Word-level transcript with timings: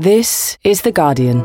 This 0.00 0.56
is 0.64 0.80
The 0.80 0.92
Guardian. 0.92 1.40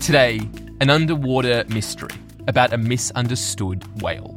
Today, 0.00 0.40
an 0.80 0.88
underwater 0.88 1.64
mystery 1.68 2.08
about 2.48 2.72
a 2.72 2.78
misunderstood 2.78 3.84
whale. 4.00 4.34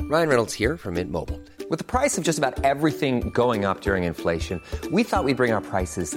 Ryan 0.00 0.28
Reynolds 0.28 0.54
here 0.54 0.78
from 0.78 0.94
Mint 0.94 1.10
Mobile. 1.10 1.38
With 1.68 1.78
the 1.78 1.84
price 1.84 2.16
of 2.16 2.24
just 2.24 2.38
about 2.38 2.64
everything 2.64 3.28
going 3.28 3.66
up 3.66 3.82
during 3.82 4.04
inflation, 4.04 4.58
we 4.90 5.02
thought 5.02 5.24
we'd 5.24 5.36
bring 5.36 5.52
our 5.52 5.60
prices 5.60 6.16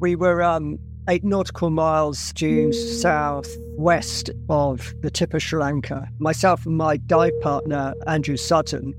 We 0.00 0.16
were 0.16 0.42
um, 0.42 0.78
eight 1.10 1.24
nautical 1.24 1.68
miles 1.68 2.32
due 2.32 2.72
southwest 2.72 4.30
of 4.48 4.94
the 5.02 5.10
tip 5.10 5.34
of 5.34 5.42
Sri 5.42 5.60
Lanka. 5.60 6.08
Myself 6.18 6.64
and 6.64 6.78
my 6.78 6.96
dive 6.96 7.38
partner, 7.42 7.92
Andrew 8.06 8.38
Sutton, 8.38 8.94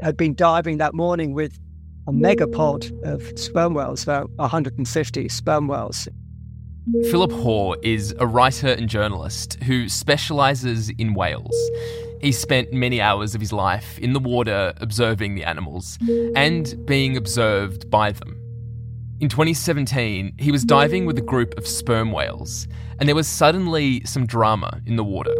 had 0.00 0.16
been 0.16 0.34
diving 0.34 0.78
that 0.78 0.92
morning 0.92 1.34
with 1.34 1.56
a 2.08 2.12
megapod 2.12 2.90
of 3.04 3.38
sperm 3.38 3.74
whales, 3.74 4.02
about 4.02 4.28
150 4.36 5.28
sperm 5.28 5.68
whales. 5.68 6.08
Philip 7.10 7.30
Hoare 7.30 7.76
is 7.84 8.12
a 8.18 8.26
writer 8.26 8.68
and 8.68 8.88
journalist 8.88 9.62
who 9.62 9.88
specialises 9.88 10.90
in 10.98 11.14
whales. 11.14 11.54
He 12.20 12.32
spent 12.32 12.72
many 12.72 13.00
hours 13.00 13.36
of 13.36 13.40
his 13.40 13.52
life 13.52 14.00
in 14.00 14.14
the 14.14 14.18
water 14.18 14.72
observing 14.78 15.36
the 15.36 15.44
animals 15.44 15.96
and 16.34 16.74
being 16.86 17.16
observed 17.16 17.88
by 17.88 18.10
them. 18.10 18.39
In 19.20 19.28
2017, 19.28 20.32
he 20.38 20.50
was 20.50 20.64
diving 20.64 21.04
with 21.04 21.18
a 21.18 21.22
group 21.22 21.52
of 21.58 21.66
sperm 21.66 22.10
whales, 22.10 22.66
and 22.98 23.06
there 23.06 23.14
was 23.14 23.28
suddenly 23.28 24.02
some 24.06 24.24
drama 24.24 24.80
in 24.86 24.96
the 24.96 25.04
water. 25.04 25.34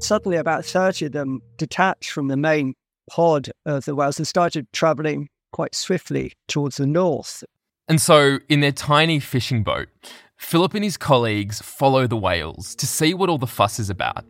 Suddenly, 0.00 0.36
about 0.36 0.66
30 0.66 1.06
of 1.06 1.12
them 1.12 1.40
detached 1.56 2.10
from 2.10 2.28
the 2.28 2.36
main 2.36 2.74
pod 3.10 3.50
of 3.64 3.86
the 3.86 3.94
whales 3.94 4.18
and 4.18 4.28
started 4.28 4.66
travelling 4.74 5.30
quite 5.50 5.74
swiftly 5.74 6.34
towards 6.46 6.76
the 6.76 6.86
north. 6.86 7.42
And 7.88 8.02
so, 8.02 8.38
in 8.50 8.60
their 8.60 8.72
tiny 8.72 9.18
fishing 9.18 9.62
boat, 9.64 9.88
Philip 10.36 10.74
and 10.74 10.84
his 10.84 10.98
colleagues 10.98 11.62
follow 11.62 12.06
the 12.06 12.18
whales 12.18 12.74
to 12.74 12.86
see 12.86 13.14
what 13.14 13.30
all 13.30 13.38
the 13.38 13.46
fuss 13.46 13.78
is 13.78 13.88
about. 13.88 14.26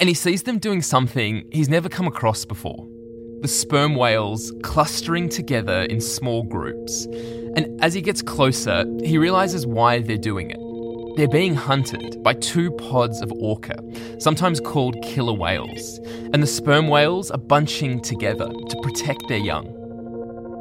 And 0.00 0.08
he 0.08 0.14
sees 0.14 0.42
them 0.42 0.58
doing 0.58 0.82
something 0.82 1.48
he's 1.52 1.68
never 1.68 1.88
come 1.88 2.08
across 2.08 2.44
before 2.44 2.84
the 3.40 3.48
sperm 3.48 3.94
whales 3.94 4.52
clustering 4.62 5.28
together 5.28 5.82
in 5.84 6.00
small 6.00 6.42
groups. 6.42 7.06
And 7.56 7.82
as 7.82 7.94
he 7.94 8.02
gets 8.02 8.20
closer, 8.20 8.84
he 9.02 9.16
realizes 9.16 9.66
why 9.66 10.00
they're 10.00 10.18
doing 10.18 10.50
it. 10.50 10.60
They're 11.16 11.26
being 11.26 11.54
hunted 11.54 12.22
by 12.22 12.34
two 12.34 12.70
pods 12.72 13.20
of 13.22 13.32
orca, 13.32 13.82
sometimes 14.18 14.60
called 14.60 15.00
killer 15.02 15.32
whales, 15.32 15.98
and 16.32 16.42
the 16.42 16.46
sperm 16.46 16.88
whales 16.88 17.30
are 17.30 17.38
bunching 17.38 18.00
together 18.00 18.46
to 18.46 18.80
protect 18.82 19.26
their 19.28 19.38
young. 19.38 19.76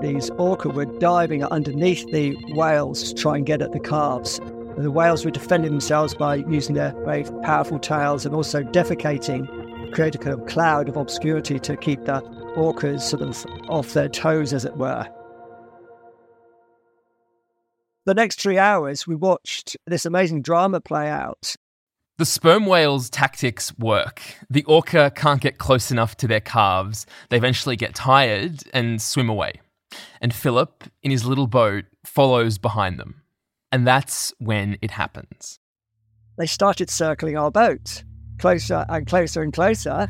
These 0.01 0.29
orca 0.31 0.69
were 0.69 0.85
diving 0.85 1.44
underneath 1.44 2.09
the 2.12 2.35
whales 2.53 3.03
to 3.03 3.13
try 3.13 3.35
and 3.35 3.45
get 3.45 3.62
at 3.62 3.73
the 3.73 3.79
calves. 3.79 4.39
The 4.78 4.89
whales 4.89 5.25
were 5.25 5.31
defending 5.31 5.72
themselves 5.72 6.16
by 6.16 6.35
using 6.35 6.75
their 6.75 6.94
very 7.03 7.25
powerful 7.44 7.78
tails 7.78 8.25
and 8.25 8.34
also 8.34 8.63
defecating, 8.63 9.47
create 9.94 10.16
a 10.16 10.18
kind 10.18 10.39
of 10.39 10.47
cloud 10.47 10.88
of 10.88 10.95
obscurity 10.95 11.59
to 11.59 11.75
keep 11.75 12.06
the 12.06 12.22
orcas 12.55 13.01
sort 13.01 13.21
of 13.21 13.45
off 13.69 13.93
their 13.93 14.09
toes, 14.09 14.53
as 14.53 14.65
it 14.65 14.77
were. 14.77 15.07
The 18.05 18.13
next 18.13 18.41
three 18.41 18.57
hours, 18.57 19.05
we 19.05 19.15
watched 19.15 19.77
this 19.85 20.05
amazing 20.05 20.41
drama 20.41 20.81
play 20.81 21.09
out. 21.09 21.55
The 22.17 22.25
sperm 22.25 22.65
whale's 22.65 23.09
tactics 23.09 23.77
work. 23.77 24.21
The 24.49 24.63
orca 24.63 25.11
can't 25.15 25.39
get 25.39 25.57
close 25.57 25.91
enough 25.91 26.17
to 26.17 26.27
their 26.27 26.41
calves. 26.41 27.05
They 27.29 27.38
eventually 27.38 27.75
get 27.75 27.95
tired 27.95 28.63
and 28.73 29.01
swim 29.01 29.29
away. 29.29 29.53
And 30.21 30.33
Philip, 30.33 30.83
in 31.01 31.11
his 31.11 31.25
little 31.25 31.47
boat, 31.47 31.85
follows 32.03 32.57
behind 32.57 32.99
them. 32.99 33.21
And 33.71 33.88
that's 33.88 34.33
when 34.39 34.77
it 34.81 34.91
happens. 34.91 35.59
They 36.38 36.45
started 36.45 36.89
circling 36.89 37.38
our 37.38 37.51
boat 37.51 38.03
closer 38.39 38.85
and 38.89 39.05
closer 39.05 39.41
and 39.41 39.53
closer, 39.53 40.09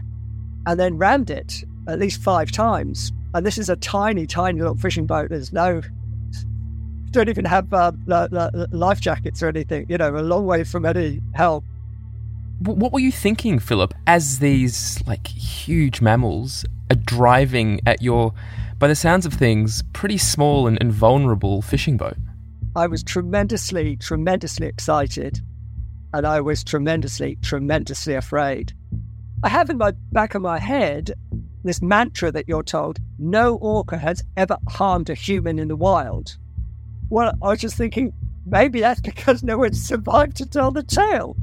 and 0.65 0.79
then 0.79 0.97
rammed 0.97 1.29
it 1.29 1.63
at 1.87 1.99
least 1.99 2.21
five 2.21 2.51
times. 2.51 3.11
And 3.33 3.45
this 3.45 3.57
is 3.57 3.69
a 3.69 3.75
tiny, 3.75 4.25
tiny 4.25 4.59
little 4.59 4.77
fishing 4.77 5.05
boat. 5.05 5.29
There's 5.29 5.53
no, 5.53 5.81
don't 7.11 7.29
even 7.29 7.45
have 7.45 7.71
uh, 7.73 7.91
life 8.71 8.99
jackets 8.99 9.41
or 9.43 9.47
anything. 9.47 9.85
You 9.89 9.97
know, 9.97 10.15
a 10.15 10.21
long 10.21 10.45
way 10.45 10.63
from 10.63 10.85
any 10.85 11.21
help. 11.33 11.63
What 12.61 12.91
were 12.91 12.99
you 12.99 13.11
thinking, 13.11 13.59
Philip, 13.59 13.93
as 14.05 14.39
these 14.39 15.01
like 15.07 15.27
huge 15.27 16.01
mammals 16.01 16.65
are 16.91 16.95
driving 16.95 17.79
at 17.85 18.01
your, 18.01 18.33
by 18.77 18.87
the 18.87 18.95
sounds 18.95 19.25
of 19.25 19.33
things, 19.33 19.81
pretty 19.93 20.17
small 20.17 20.67
and, 20.67 20.77
and 20.81 20.91
vulnerable 20.91 21.61
fishing 21.61 21.95
boat? 21.95 22.17
I 22.75 22.87
was 22.87 23.01
tremendously, 23.01 23.95
tremendously 23.95 24.67
excited, 24.67 25.39
and 26.13 26.27
I 26.27 26.41
was 26.41 26.63
tremendously, 26.63 27.37
tremendously 27.41 28.15
afraid. 28.15 28.73
I 29.41 29.49
have 29.49 29.69
in 29.69 29.77
my 29.77 29.91
back 30.11 30.35
of 30.35 30.41
my 30.41 30.59
head 30.59 31.13
this 31.63 31.81
mantra 31.81 32.31
that 32.31 32.47
you're 32.47 32.63
told 32.63 32.99
no 33.17 33.55
orca 33.55 33.97
has 33.97 34.23
ever 34.37 34.57
harmed 34.69 35.09
a 35.09 35.13
human 35.13 35.59
in 35.59 35.67
the 35.67 35.75
wild. 35.75 36.37
Well, 37.09 37.33
I 37.41 37.47
was 37.49 37.59
just 37.59 37.75
thinking 37.75 38.13
maybe 38.45 38.79
that's 38.79 39.01
because 39.01 39.43
no 39.43 39.57
one 39.57 39.73
survived 39.73 40.37
to 40.37 40.45
tell 40.45 40.71
the 40.71 40.83
tale. 40.83 41.35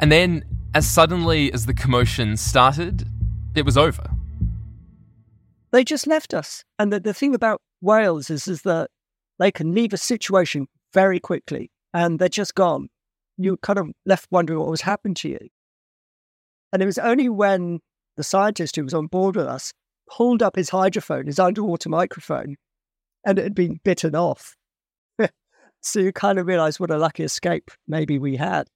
And 0.00 0.12
then, 0.12 0.44
as 0.74 0.86
suddenly 0.86 1.52
as 1.52 1.66
the 1.66 1.74
commotion 1.74 2.36
started, 2.36 3.08
it 3.54 3.64
was 3.64 3.76
over. 3.76 4.10
They 5.72 5.84
just 5.84 6.06
left 6.06 6.34
us. 6.34 6.64
And 6.78 6.92
the, 6.92 7.00
the 7.00 7.14
thing 7.14 7.34
about 7.34 7.60
whales 7.80 8.30
is, 8.30 8.48
is 8.48 8.62
that 8.62 8.90
they 9.38 9.50
can 9.50 9.74
leave 9.74 9.92
a 9.92 9.98
situation 9.98 10.66
very 10.92 11.20
quickly 11.20 11.70
and 11.92 12.18
they're 12.18 12.28
just 12.28 12.54
gone. 12.54 12.88
You're 13.36 13.56
kind 13.58 13.78
of 13.78 13.88
left 14.04 14.28
wondering 14.30 14.58
what 14.58 14.70
was 14.70 14.80
happened 14.82 15.16
to 15.18 15.28
you. 15.28 15.48
And 16.72 16.82
it 16.82 16.86
was 16.86 16.98
only 16.98 17.28
when 17.28 17.80
the 18.18 18.24
scientist 18.24 18.76
who 18.76 18.82
was 18.82 18.92
on 18.92 19.06
board 19.06 19.36
with 19.36 19.46
us 19.46 19.72
pulled 20.10 20.42
up 20.42 20.56
his 20.56 20.70
hydrophone, 20.70 21.26
his 21.26 21.38
underwater 21.38 21.88
microphone, 21.88 22.56
and 23.24 23.38
it 23.38 23.44
had 23.44 23.54
been 23.54 23.78
bitten 23.84 24.14
off. 24.14 24.56
so 25.80 26.00
you 26.00 26.12
kind 26.12 26.38
of 26.38 26.46
realize 26.46 26.80
what 26.80 26.90
a 26.90 26.98
lucky 26.98 27.22
escape 27.22 27.70
maybe 27.86 28.18
we 28.18 28.36
had. 28.36 28.66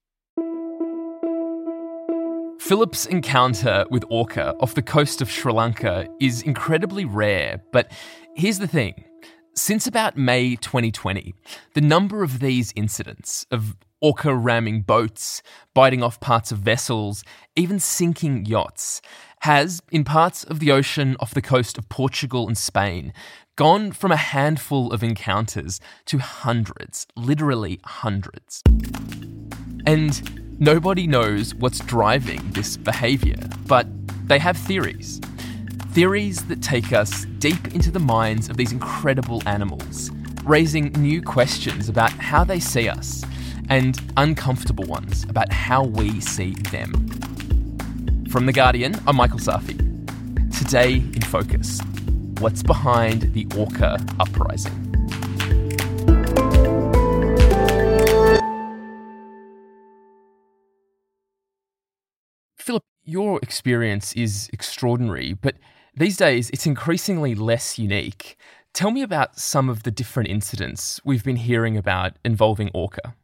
Philip's 2.61 3.07
encounter 3.07 3.85
with 3.91 4.05
orca 4.09 4.55
off 4.61 4.77
the 4.77 4.83
coast 4.83 5.21
of 5.21 5.29
Sri 5.29 5.53
Lanka 5.53 6.07
is 6.21 6.43
incredibly 6.43 7.05
rare, 7.05 7.61
but 7.73 7.91
here's 8.37 8.61
the 8.61 8.69
thing. 8.69 9.05
Since 9.57 9.89
about 9.89 10.17
May 10.17 10.55
2020, 10.55 11.35
the 11.75 11.81
number 11.81 12.23
of 12.23 12.39
these 12.39 12.73
incidents 12.77 13.45
of 13.51 13.77
orca 14.03 14.35
ramming 14.35 14.83
boats, 14.83 15.43
biting 15.73 16.03
off 16.03 16.21
parts 16.21 16.53
of 16.53 16.59
vessels, 16.59 17.25
even 17.57 17.79
sinking 17.79 18.45
yachts, 18.45 19.01
has, 19.41 19.81
in 19.91 20.05
parts 20.05 20.45
of 20.45 20.61
the 20.61 20.71
ocean 20.71 21.17
off 21.21 21.33
the 21.33 21.41
coast 21.41 21.79
of 21.79 21.89
Portugal 21.89 22.47
and 22.47 22.59
Spain, 22.59 23.15
gone 23.57 23.93
from 23.93 24.13
a 24.13 24.17
handful 24.17 24.93
of 24.93 25.03
encounters 25.03 25.81
to 26.05 26.19
hundreds, 26.19 27.07
literally 27.17 27.81
hundreds. 27.85 28.63
And 29.87 30.43
Nobody 30.63 31.09
knows 31.09 31.57
what's 31.57 31.81
driving 31.81 32.41
this 32.53 32.77
behaviour, 32.77 33.35
but 33.67 33.89
they 34.29 34.39
have 34.39 34.57
theories. 34.57 35.21
Theories 35.91 36.45
that 36.45 36.63
take 36.63 36.93
us 36.93 37.25
deep 37.41 37.75
into 37.75 37.91
the 37.91 37.99
minds 37.99 38.49
of 38.49 38.57
these 38.57 38.71
incredible 38.71 39.43
animals, 39.45 40.13
raising 40.45 40.93
new 40.93 41.21
questions 41.21 41.89
about 41.89 42.13
how 42.13 42.45
they 42.45 42.61
see 42.61 42.89
us, 42.89 43.25
and 43.73 43.99
uncomfortable 44.19 44.85
ones 44.85 45.25
about 45.31 45.51
how 45.51 45.83
we 45.83 46.21
see 46.21 46.53
them. 46.71 46.93
From 48.29 48.45
The 48.45 48.53
Guardian, 48.53 48.95
I'm 49.07 49.17
Michael 49.17 49.39
Safi. 49.39 49.79
Today 50.59 50.97
in 50.97 51.23
Focus 51.23 51.81
What's 52.39 52.63
behind 52.63 53.33
the 53.33 53.47
Orca 53.57 53.99
uprising? 54.21 54.75
Philip, 62.59 62.85
your 63.05 63.41
experience 63.43 64.13
is 64.13 64.51
extraordinary, 64.53 65.33
but 65.33 65.57
these 65.97 66.19
days 66.19 66.51
it's 66.51 66.67
increasingly 66.67 67.35
less 67.35 67.79
unique. 67.79 68.37
Tell 68.75 68.91
me 68.91 69.01
about 69.01 69.39
some 69.39 69.71
of 69.71 69.85
the 69.85 69.91
different 69.91 70.29
incidents 70.29 71.01
we've 71.07 71.25
been 71.25 71.37
hearing 71.37 71.79
about 71.79 72.19
involving 72.23 72.71
Orca. 72.75 73.15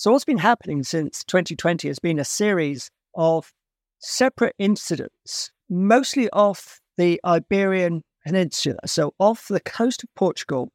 So, 0.00 0.12
what's 0.12 0.24
been 0.24 0.38
happening 0.38 0.84
since 0.84 1.24
2020 1.24 1.88
has 1.88 1.98
been 1.98 2.20
a 2.20 2.24
series 2.24 2.88
of 3.16 3.52
separate 3.98 4.54
incidents, 4.56 5.50
mostly 5.68 6.30
off 6.30 6.80
the 6.96 7.20
Iberian 7.24 8.04
Peninsula, 8.24 8.78
so 8.86 9.12
off 9.18 9.48
the 9.48 9.58
coast 9.58 10.04
of 10.04 10.14
Portugal, 10.14 10.70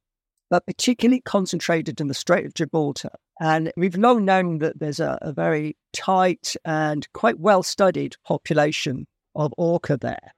but 0.49 0.65
particularly 0.65 1.21
concentrated 1.21 2.01
in 2.01 2.09
the 2.09 2.13
Strait 2.13 2.45
of 2.45 2.53
Gibraltar. 2.53 3.11
And 3.39 3.71
we've 3.77 3.95
long 3.95 4.25
known 4.25 4.57
that 4.57 4.79
there's 4.79 4.99
a, 4.99 5.17
a 5.21 5.31
very 5.31 5.77
tight 5.93 6.57
and 6.65 7.07
quite 7.13 7.39
well 7.39 7.63
studied 7.63 8.17
population 8.25 9.07
of 9.37 9.53
orca 9.57 9.95
there. 9.95 10.33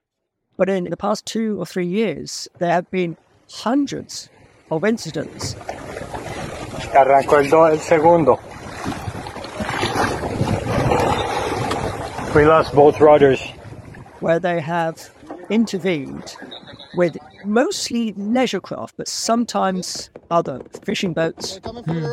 But 0.57 0.69
in 0.69 0.83
the 0.83 0.95
past 0.95 1.25
two 1.25 1.59
or 1.59 1.65
three 1.65 1.87
years, 1.87 2.47
there 2.59 2.69
have 2.71 2.91
been 2.91 3.17
hundreds 3.49 4.29
of 4.69 4.85
incidents. 4.85 5.55
Arrancó 6.93 7.43
el, 7.43 7.49
do, 7.49 7.65
el 7.65 7.79
segundo. 7.79 8.39
We 12.35 12.45
lost 12.45 12.75
both 12.75 12.99
rudders. 12.99 13.41
Where 14.19 14.39
they 14.39 14.59
have 14.59 15.09
intervened 15.49 16.35
with 16.95 17.17
mostly 17.45 18.11
leisure 18.17 18.59
craft, 18.59 18.95
but 18.97 19.07
sometimes 19.07 20.09
other 20.29 20.59
fishing 20.83 21.13
boats. 21.13 21.61
Hmm. 21.63 22.05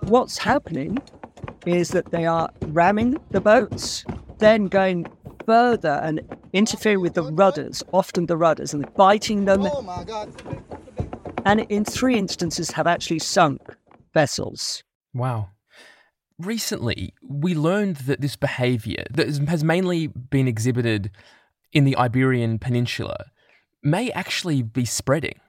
What's 0.00 0.36
happening 0.36 0.98
is 1.64 1.92
that 1.92 2.10
they 2.10 2.26
are 2.26 2.50
ramming 2.66 3.16
the 3.30 3.40
boats, 3.40 4.04
then 4.36 4.66
going 4.66 5.06
further 5.46 5.98
and 6.02 6.20
interfering 6.52 7.00
with 7.00 7.14
the 7.14 7.22
rudders, 7.22 7.82
often 7.94 8.26
the 8.26 8.36
rudders, 8.36 8.74
and 8.74 8.92
biting 8.96 9.46
them. 9.46 9.62
Oh 9.62 10.28
and 11.46 11.60
in 11.60 11.86
three 11.86 12.18
instances 12.18 12.72
have 12.72 12.86
actually 12.86 13.20
sunk 13.20 13.62
vessels. 14.12 14.84
Wow. 15.14 15.48
Recently, 16.38 17.14
we 17.22 17.54
learned 17.54 17.96
that 17.96 18.20
this 18.20 18.36
behaviour 18.36 19.04
that 19.10 19.26
has 19.26 19.64
mainly 19.64 20.08
been 20.08 20.46
exhibited 20.46 21.10
in 21.72 21.84
the 21.84 21.96
Iberian 21.96 22.58
Peninsula 22.58 23.26
may 23.82 24.10
actually 24.10 24.62
be 24.62 24.84
spreading. 24.84 25.40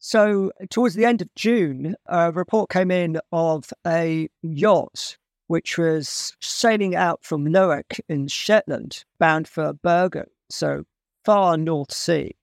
So, 0.00 0.50
towards 0.70 0.96
the 0.96 1.04
end 1.04 1.22
of 1.22 1.34
June, 1.34 1.94
a 2.06 2.32
report 2.32 2.68
came 2.68 2.90
in 2.90 3.20
of 3.30 3.72
a 3.86 4.28
yacht 4.42 5.18
which 5.46 5.78
was 5.78 6.36
sailing 6.40 6.96
out 6.96 7.24
from 7.24 7.46
Noak 7.46 8.00
in 8.08 8.26
Shetland, 8.28 9.04
bound 9.18 9.46
for 9.46 9.72
Bergen, 9.72 10.26
so 10.50 10.84
far 11.24 11.56
North 11.56 11.92
Sea, 11.92 12.34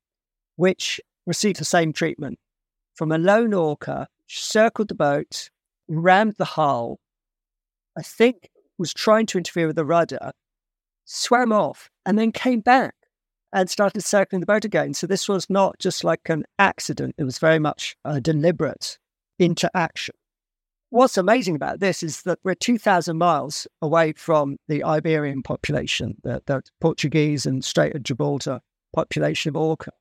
which 0.56 1.02
received 1.26 1.60
the 1.60 1.66
same 1.66 1.92
treatment. 1.92 2.40
From 2.94 3.12
a 3.12 3.18
lone 3.18 3.54
orca, 3.54 4.08
circled 4.28 4.88
the 4.88 4.96
boat, 4.96 5.50
rammed 5.88 6.36
the 6.38 6.46
hull, 6.46 7.00
I 7.98 8.02
think 8.02 8.50
was 8.78 8.94
trying 8.94 9.26
to 9.28 9.38
interfere 9.38 9.68
with 9.68 9.76
the 9.76 9.86
rudder, 9.86 10.32
swam 11.06 11.52
off, 11.52 11.90
and 12.06 12.18
then 12.18 12.32
came 12.32 12.62
back 12.62 12.96
and 13.54 13.70
started 13.70 14.02
circling 14.02 14.40
the 14.40 14.46
boat 14.46 14.66
again. 14.66 14.94
So 14.94 15.08
this 15.08 15.28
was 15.28 15.50
not 15.50 15.78
just 15.80 16.04
like 16.04 16.30
an 16.30 16.46
accident, 16.58 17.16
it 17.18 17.24
was 17.24 17.38
very 17.38 17.60
much 17.60 17.96
a 18.06 18.22
deliberate 18.22 18.98
interaction. 19.40 20.16
What's 20.90 21.18
amazing 21.18 21.56
about 21.56 21.80
this 21.80 22.04
is 22.04 22.24
that 22.24 22.40
we're 22.44 22.54
2,000 22.54 23.18
miles 23.18 23.66
away 23.82 24.12
from 24.14 24.58
the 24.68 24.84
Iberian 24.84 25.42
population, 25.42 26.16
the, 26.24 26.42
the 26.46 26.62
Portuguese 26.82 27.46
and 27.46 27.64
Strait 27.64 27.96
of 27.96 28.04
Gibraltar 28.04 28.60
population 28.94 29.50
of 29.50 29.56
orca. 29.56 29.92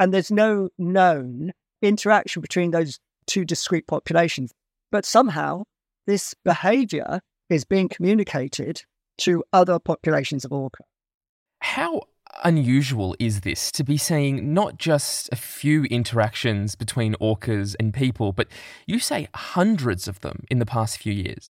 And 0.00 0.12
there's 0.12 0.32
no 0.32 0.68
known 0.78 1.52
interaction 1.80 2.42
between 2.42 2.72
those 2.72 2.98
two 3.26 3.44
discrete 3.44 3.86
populations. 3.86 4.52
But 4.90 5.04
somehow 5.04 5.64
this 6.06 6.34
behavior 6.44 7.20
is 7.48 7.64
being 7.64 7.88
communicated 7.88 8.82
to 9.18 9.44
other 9.52 9.78
populations 9.78 10.44
of 10.44 10.52
orca. 10.52 10.84
How 11.60 12.02
unusual 12.44 13.16
is 13.18 13.40
this 13.40 13.72
to 13.72 13.84
be 13.84 13.96
seeing 13.96 14.52
not 14.52 14.78
just 14.78 15.28
a 15.32 15.36
few 15.36 15.84
interactions 15.84 16.74
between 16.74 17.14
orcas 17.14 17.74
and 17.78 17.94
people, 17.94 18.32
but 18.32 18.48
you 18.86 18.98
say 18.98 19.28
hundreds 19.34 20.06
of 20.08 20.20
them 20.20 20.44
in 20.50 20.58
the 20.58 20.66
past 20.66 20.98
few 20.98 21.12
years? 21.12 21.48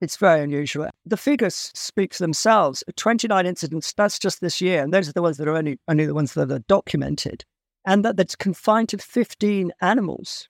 It's 0.00 0.16
very 0.16 0.42
unusual. 0.42 0.90
The 1.06 1.16
figures 1.16 1.70
speak 1.74 2.14
for 2.14 2.22
themselves. 2.22 2.82
29 2.96 3.46
incidents, 3.46 3.92
that's 3.92 4.18
just 4.18 4.40
this 4.40 4.60
year. 4.60 4.82
And 4.82 4.92
those 4.92 5.08
are 5.08 5.12
the 5.12 5.22
ones 5.22 5.36
that 5.38 5.48
are 5.48 5.56
only, 5.56 5.78
only 5.88 6.04
the 6.04 6.14
ones 6.14 6.34
that 6.34 6.50
are 6.50 6.58
documented. 6.58 7.44
And 7.86 8.04
that, 8.04 8.16
that's 8.16 8.36
confined 8.36 8.88
to 8.90 8.98
15 8.98 9.72
animals. 9.80 10.48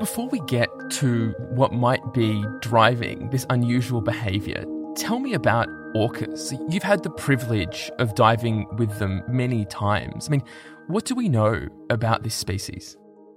Before 0.00 0.28
we 0.28 0.40
get 0.46 0.70
to 0.92 1.34
what 1.50 1.74
might 1.74 2.14
be 2.14 2.42
driving 2.60 3.28
this 3.28 3.44
unusual 3.50 4.00
behaviour, 4.00 4.64
tell 4.96 5.18
me 5.18 5.34
about 5.34 5.68
orcas. 5.94 6.58
You've 6.72 6.82
had 6.82 7.02
the 7.02 7.10
privilege 7.10 7.90
of 7.98 8.14
diving 8.14 8.66
with 8.78 8.98
them 8.98 9.22
many 9.28 9.66
times. 9.66 10.26
I 10.26 10.30
mean, 10.30 10.42
what 10.86 11.04
do 11.04 11.14
we 11.14 11.28
know 11.28 11.68
about 11.90 12.22
this 12.22 12.34
species? 12.34 12.96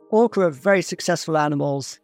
Orca 0.10 0.40
are 0.44 0.50
very 0.52 0.82
successful 0.82 1.36
animals. 1.38 2.00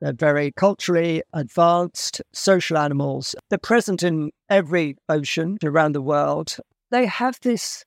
They're 0.00 0.12
very 0.12 0.52
culturally 0.52 1.24
advanced 1.32 2.22
social 2.32 2.78
animals. 2.78 3.34
They're 3.50 3.58
present 3.58 4.04
in 4.04 4.30
every 4.48 4.96
ocean 5.08 5.58
around 5.64 5.96
the 5.96 6.00
world. 6.00 6.56
They 6.92 7.06
have 7.06 7.40
this 7.42 7.84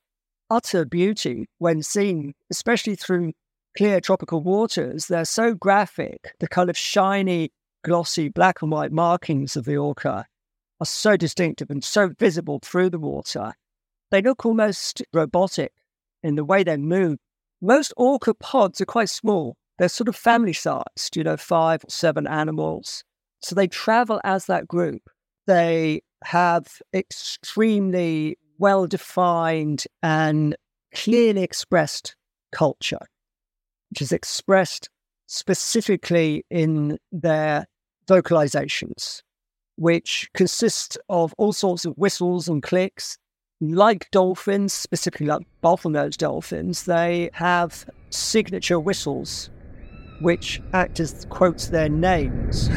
utter 0.49 0.83
beauty 0.83 1.47
when 1.59 1.83
seen, 1.83 2.33
especially 2.51 2.95
through 2.95 3.31
clear 3.77 4.01
tropical 4.01 4.41
waters, 4.41 5.05
they're 5.05 5.23
so 5.23 5.53
graphic. 5.53 6.33
The 6.39 6.47
kind 6.47 6.69
of 6.69 6.75
shiny, 6.75 7.51
glossy 7.83 8.27
black 8.27 8.63
and 8.63 8.71
white 8.71 8.91
markings 8.91 9.55
of 9.55 9.65
the 9.65 9.77
orca 9.77 10.25
are 10.79 10.85
so 10.85 11.15
distinctive 11.15 11.69
and 11.69 11.83
so 11.83 12.09
visible 12.17 12.59
through 12.63 12.89
the 12.89 12.99
water. 12.99 13.53
They 14.09 14.21
look 14.21 14.45
almost 14.45 15.03
robotic 15.13 15.73
in 16.23 16.35
the 16.35 16.43
way 16.43 16.63
they 16.63 16.77
move. 16.77 17.19
Most 17.61 17.93
orca 17.95 18.33
pods 18.33 18.81
are 18.81 18.85
quite 18.85 19.09
small. 19.09 19.55
They're 19.77 19.89
sort 19.89 20.07
of 20.07 20.15
family 20.15 20.53
sized, 20.53 21.15
you 21.15 21.23
know, 21.23 21.37
five 21.37 21.83
or 21.83 21.89
seven 21.89 22.25
animals. 22.25 23.03
So 23.41 23.53
they 23.53 23.67
travel 23.67 24.19
as 24.23 24.47
that 24.47 24.67
group. 24.67 25.03
They 25.45 26.01
have 26.23 26.81
extremely 26.95 28.39
well 28.57 28.87
defined 28.87 29.83
and 30.01 30.55
clearly 30.95 31.43
expressed 31.43 32.15
culture 32.51 33.05
which 33.89 34.01
is 34.01 34.11
expressed 34.11 34.89
specifically 35.27 36.45
in 36.49 36.97
their 37.11 37.65
vocalizations, 38.07 39.21
which 39.75 40.29
consist 40.33 40.97
of 41.09 41.33
all 41.37 41.53
sorts 41.53 41.85
of 41.85 41.93
whistles 41.97 42.47
and 42.47 42.63
clicks. 42.63 43.17
Like 43.59 44.11
dolphins, 44.11 44.71
specifically 44.71 45.25
like 45.25 45.41
bottlenose 45.63 46.15
dolphins, 46.15 46.83
they 46.83 47.31
have 47.33 47.89
signature 48.11 48.79
whistles 48.79 49.49
which 50.21 50.61
act 50.73 50.99
as 50.99 51.25
quotes 51.29 51.67
their 51.67 51.89
names. 51.89 52.69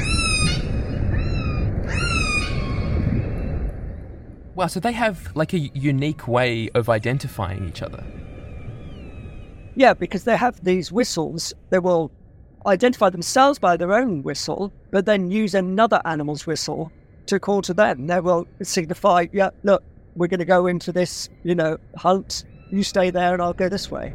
Wow, 4.55 4.67
so 4.67 4.81
they 4.81 4.93
have 4.93 5.35
like 5.35 5.53
a 5.55 5.59
unique 5.59 6.29
way 6.29 6.69
of 6.75 6.89
identifying 6.89 7.67
each 7.69 7.83
other. 7.83 8.05
Yeah, 9.81 9.95
because 9.95 10.25
they 10.25 10.37
have 10.37 10.63
these 10.63 10.93
whistles. 10.93 11.55
They 11.71 11.79
will 11.79 12.11
identify 12.67 13.09
themselves 13.09 13.59
by 13.59 13.79
their 13.79 13.95
own 13.95 14.23
whistle, 14.23 14.75
but 14.91 15.07
then 15.07 15.31
use 15.31 15.55
another 15.55 16.03
animal's 16.05 16.47
whistle 16.47 16.93
to 17.29 17.41
call 17.41 17.63
to 17.63 17.73
them. 17.73 18.07
They 18.07 18.21
will 18.21 18.47
signify, 18.63 19.29
yeah, 19.33 19.49
look, 19.63 19.83
we're 20.17 20.27
going 20.27 20.41
to 20.41 20.45
go 20.45 20.67
into 20.67 20.93
this, 20.93 21.31
you 21.45 21.55
know, 21.55 21.79
hunt. 21.97 22.45
You 22.71 22.83
stay 22.83 23.09
there 23.09 23.33
and 23.33 23.41
I'll 23.41 23.55
go 23.55 23.71
this 23.71 23.91
way. 23.91 24.13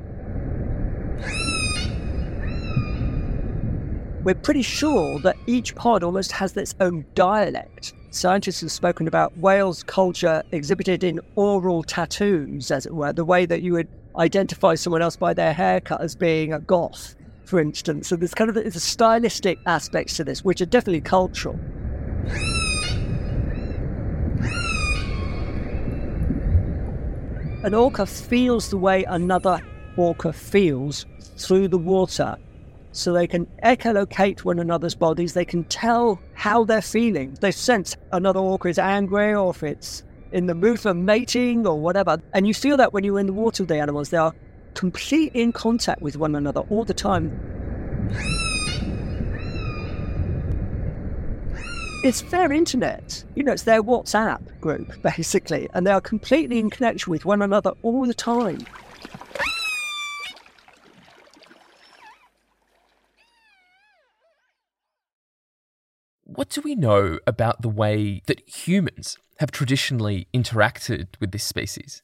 We're 4.23 4.35
pretty 4.35 4.61
sure 4.61 5.17
that 5.21 5.35
each 5.47 5.73
pod 5.73 6.03
almost 6.03 6.31
has 6.33 6.55
its 6.55 6.75
own 6.79 7.07
dialect. 7.15 7.95
Scientists 8.11 8.61
have 8.61 8.71
spoken 8.71 9.07
about 9.07 9.35
whales' 9.39 9.81
culture 9.81 10.43
exhibited 10.51 11.03
in 11.03 11.19
aural 11.35 11.81
tattoos, 11.81 12.69
as 12.69 12.85
it 12.85 12.93
were, 12.93 13.13
the 13.13 13.25
way 13.25 13.47
that 13.47 13.63
you 13.63 13.73
would 13.73 13.87
identify 14.17 14.75
someone 14.75 15.01
else 15.01 15.15
by 15.15 15.33
their 15.33 15.53
haircut 15.53 16.01
as 16.01 16.15
being 16.15 16.53
a 16.53 16.59
goth, 16.59 17.15
for 17.45 17.59
instance. 17.59 18.07
So 18.07 18.15
there's 18.15 18.33
kind 18.33 18.49
of 18.49 18.55
there's 18.55 18.75
a 18.75 18.79
stylistic 18.79 19.59
aspects 19.65 20.15
to 20.17 20.23
this, 20.23 20.43
which 20.43 20.61
are 20.61 20.65
definitely 20.65 21.01
cultural. 21.01 21.59
An 27.63 27.73
orca 27.73 28.05
feels 28.05 28.69
the 28.69 28.77
way 28.77 29.05
another 29.05 29.59
orca 29.97 30.31
feels 30.31 31.05
through 31.37 31.67
the 31.67 31.77
water. 31.77 32.37
So 32.91 33.11
they 33.11 33.27
can 33.27 33.47
echolocate 33.63 34.45
one 34.45 34.59
another's 34.59 34.95
bodies. 34.95 35.33
They 35.33 35.45
can 35.45 35.63
tell 35.65 36.21
how 36.33 36.63
they're 36.63 36.81
feeling. 36.81 37.35
They 37.41 37.51
sense 37.51 37.97
another 38.11 38.39
orca 38.39 38.67
is 38.67 38.79
angry 38.79 39.33
or 39.33 39.49
if 39.49 39.63
it's 39.63 40.03
in 40.31 40.47
the 40.47 40.55
mood 40.55 40.79
for 40.79 40.93
mating 40.93 41.65
or 41.67 41.79
whatever. 41.79 42.21
And 42.33 42.47
you 42.47 42.53
feel 42.53 42.77
that 42.77 42.93
when 42.93 43.03
you're 43.03 43.19
in 43.19 43.27
the 43.27 43.33
water 43.33 43.63
with 43.63 43.69
the 43.69 43.79
animals. 43.79 44.09
They 44.09 44.17
are 44.17 44.33
completely 44.73 45.41
in 45.41 45.51
contact 45.51 46.01
with 46.01 46.17
one 46.17 46.35
another 46.35 46.61
all 46.69 46.85
the 46.85 46.93
time. 46.93 47.39
It's 52.03 52.21
their 52.23 52.51
internet. 52.51 53.23
You 53.33 53.43
know, 53.43 53.53
it's 53.53 53.63
their 53.63 53.81
WhatsApp 53.81 54.59
group, 54.61 55.01
basically. 55.01 55.67
And 55.73 55.87
they 55.87 55.91
are 55.91 56.01
completely 56.01 56.59
in 56.59 56.69
connection 56.69 57.09
with 57.09 57.25
one 57.25 57.41
another 57.41 57.71
all 57.81 58.05
the 58.05 58.13
time. 58.13 58.59
What 66.25 66.49
do 66.49 66.61
we 66.61 66.75
know 66.75 67.17
about 67.25 67.61
the 67.61 67.69
way 67.69 68.21
that 68.27 68.47
humans 68.47 69.17
have 69.39 69.51
traditionally 69.51 70.27
interacted 70.33 71.07
with 71.19 71.31
this 71.31 71.43
species? 71.43 72.01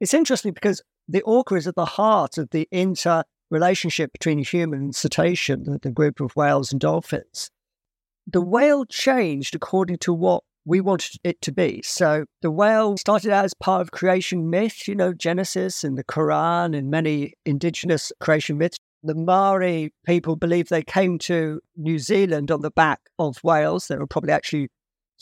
It's 0.00 0.14
interesting 0.14 0.52
because 0.52 0.82
the 1.08 1.22
orca 1.22 1.54
is 1.54 1.66
at 1.66 1.74
the 1.74 1.84
heart 1.84 2.38
of 2.38 2.50
the 2.50 2.68
interrelationship 2.70 4.12
between 4.12 4.38
human 4.38 4.80
and 4.80 4.94
cetacean, 4.94 5.78
the, 5.82 5.90
group 5.90 6.20
of 6.20 6.34
whales 6.36 6.72
and 6.72 6.80
dolphins. 6.80 7.50
The 8.26 8.40
whale 8.40 8.84
changed 8.84 9.54
according 9.54 9.98
to 9.98 10.12
what 10.12 10.44
we 10.64 10.80
wanted 10.80 11.18
it 11.24 11.40
to 11.42 11.52
be. 11.52 11.82
So 11.84 12.24
the 12.40 12.50
whale 12.50 12.96
started 12.96 13.32
out 13.32 13.44
as 13.44 13.54
part 13.54 13.80
of 13.80 13.90
creation 13.90 14.48
myth, 14.48 14.86
you 14.86 14.94
know, 14.94 15.12
Genesis 15.12 15.82
and 15.82 15.98
the 15.98 16.04
Quran 16.04 16.76
and 16.76 16.90
many 16.90 17.34
indigenous 17.44 18.12
creation 18.20 18.58
myths. 18.58 18.78
The 19.02 19.16
Maori 19.16 19.92
people 20.06 20.36
believe 20.36 20.68
they 20.68 20.84
came 20.84 21.18
to 21.20 21.60
New 21.76 21.98
Zealand 21.98 22.52
on 22.52 22.60
the 22.62 22.70
back 22.70 23.00
of 23.18 23.38
whales. 23.42 23.88
They 23.88 23.96
were 23.96 24.06
probably 24.06 24.32
actually 24.32 24.68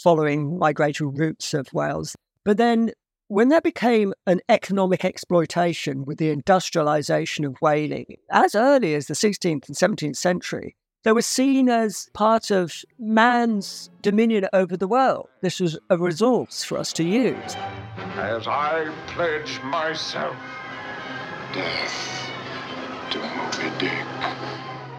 following 0.02 0.58
migratory 0.58 1.10
routes 1.10 1.54
of 1.54 1.68
whales. 1.72 2.16
But 2.44 2.56
then 2.56 2.92
when 3.28 3.48
that 3.50 3.62
became 3.62 4.12
an 4.26 4.40
economic 4.48 5.04
exploitation 5.04 6.04
with 6.04 6.18
the 6.18 6.30
industrialization 6.30 7.44
of 7.44 7.56
whaling, 7.62 8.16
as 8.30 8.54
early 8.54 8.94
as 8.94 9.06
the 9.06 9.14
16th 9.14 9.68
and 9.68 9.76
17th 9.76 10.16
century, 10.16 10.74
they 11.02 11.12
were 11.12 11.22
seen 11.22 11.68
as 11.68 12.10
part 12.12 12.50
of 12.50 12.74
man's 12.98 13.88
dominion 14.02 14.46
over 14.52 14.76
the 14.76 14.88
world. 14.88 15.28
This 15.42 15.60
was 15.60 15.78
a 15.88 15.96
resource 15.96 16.64
for 16.64 16.76
us 16.76 16.92
to 16.94 17.04
use. 17.04 17.56
As 18.16 18.46
I 18.46 18.92
pledge 19.06 19.60
myself, 19.62 20.36
death 21.54 22.30
to 23.10 23.18
Moby 23.18 23.78
Dick. 23.78 23.92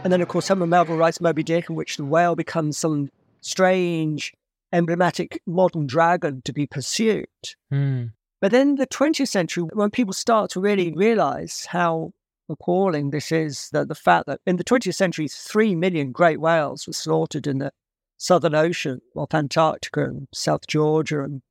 And 0.03 0.11
then, 0.11 0.21
of 0.21 0.27
course, 0.27 0.47
Herman 0.47 0.69
Melville 0.69 0.97
writes 0.97 1.21
Moby 1.21 1.43
Dick, 1.43 1.69
in 1.69 1.75
which 1.75 1.97
the 1.97 2.05
whale 2.05 2.35
becomes 2.35 2.77
some 2.77 3.11
strange, 3.41 4.33
emblematic 4.71 5.41
modern 5.45 5.87
dragon 5.87 6.41
to 6.45 6.53
be 6.53 6.67
pursued. 6.67 7.27
Mm. 7.71 8.11
But 8.39 8.51
then 8.51 8.75
the 8.75 8.87
20th 8.87 9.27
century, 9.27 9.63
when 9.73 9.91
people 9.91 10.13
start 10.13 10.51
to 10.51 10.59
really 10.59 10.91
realize 10.93 11.67
how 11.69 12.13
appalling 12.49 13.11
this 13.11 13.31
is, 13.31 13.69
that 13.71 13.87
the 13.87 13.95
fact 13.95 14.25
that 14.27 14.41
in 14.45 14.57
the 14.57 14.63
20th 14.63 14.95
century, 14.95 15.27
three 15.27 15.75
million 15.75 16.11
great 16.11 16.41
whales 16.41 16.87
were 16.87 16.93
slaughtered 16.93 17.45
in 17.45 17.59
the 17.59 17.71
Southern 18.17 18.55
Ocean, 18.55 19.01
off 19.15 19.33
Antarctica 19.33 20.05
and 20.05 20.27
South 20.33 20.67
Georgia. 20.67 21.23
And 21.23 21.41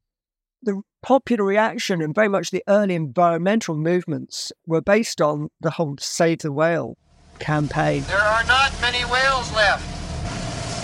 the 0.62 0.82
popular 1.02 1.44
reaction 1.44 2.02
and 2.02 2.14
very 2.14 2.28
much 2.28 2.50
the 2.50 2.64
early 2.68 2.94
environmental 2.94 3.76
movements 3.76 4.52
were 4.66 4.80
based 4.80 5.20
on 5.20 5.48
the 5.60 5.70
whole 5.70 5.96
Save 5.98 6.40
the 6.40 6.52
Whale 6.52 6.96
campaign. 7.38 8.04
There 8.06 8.18
are 8.18 8.44
not 8.44 8.72
many 8.80 9.00
whales 9.04 9.52
left. 9.54 9.86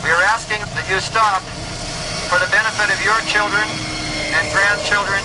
We 0.03 0.11
are 0.11 0.23
asking 0.23 0.61
that 0.61 0.89
you 0.91 1.01
stop 1.01 1.43
for 2.29 2.39
the 2.39 2.51
benefit 2.51 2.91
of 2.93 3.03
your 3.05 3.19
children 3.31 3.63
and 4.35 4.53
grandchildren 4.53 5.21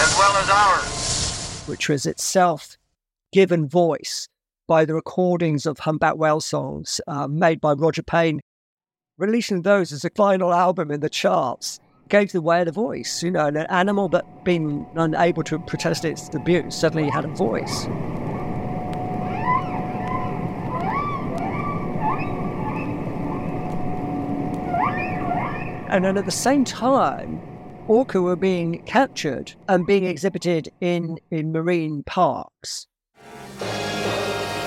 as 0.00 0.14
well 0.18 0.36
as 0.36 0.48
ours. 0.48 1.62
Which 1.66 1.88
was 1.88 2.06
itself 2.06 2.78
given 3.32 3.68
voice 3.68 4.28
by 4.68 4.84
the 4.84 4.94
recordings 4.94 5.66
of 5.66 5.80
humpback 5.80 6.16
whale 6.16 6.40
songs 6.40 7.00
uh, 7.08 7.26
made 7.26 7.60
by 7.60 7.72
Roger 7.72 8.02
Payne. 8.02 8.40
Releasing 9.16 9.62
those 9.62 9.92
as 9.92 10.04
a 10.04 10.10
final 10.10 10.52
album 10.52 10.90
in 10.90 11.00
the 11.00 11.10
charts 11.10 11.80
gave 12.08 12.32
the 12.32 12.40
whale 12.40 12.68
a 12.68 12.72
voice. 12.72 13.22
You 13.22 13.32
know, 13.32 13.46
an 13.46 13.56
animal 13.56 14.08
that 14.10 14.44
been 14.44 14.86
unable 14.94 15.42
to 15.44 15.58
protest 15.58 16.04
its 16.04 16.32
abuse 16.34 16.76
suddenly 16.76 17.10
had 17.10 17.24
a 17.24 17.28
voice. 17.28 17.86
And 25.88 26.04
then 26.04 26.18
at 26.18 26.26
the 26.26 26.30
same 26.30 26.64
time, 26.64 27.40
orca 27.86 28.20
were 28.20 28.36
being 28.36 28.82
captured 28.82 29.54
and 29.68 29.86
being 29.86 30.04
exhibited 30.04 30.68
in, 30.82 31.18
in 31.30 31.50
marine 31.50 32.02
parks. 32.02 32.86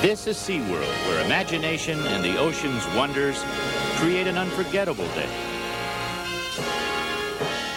This 0.01 0.25
is 0.25 0.35
SeaWorld, 0.37 1.07
where 1.07 1.23
imagination 1.23 1.99
and 2.07 2.25
the 2.25 2.39
ocean's 2.39 2.83
wonders 2.95 3.43
create 3.97 4.25
an 4.25 4.35
unforgettable 4.35 5.05
day. 5.09 5.29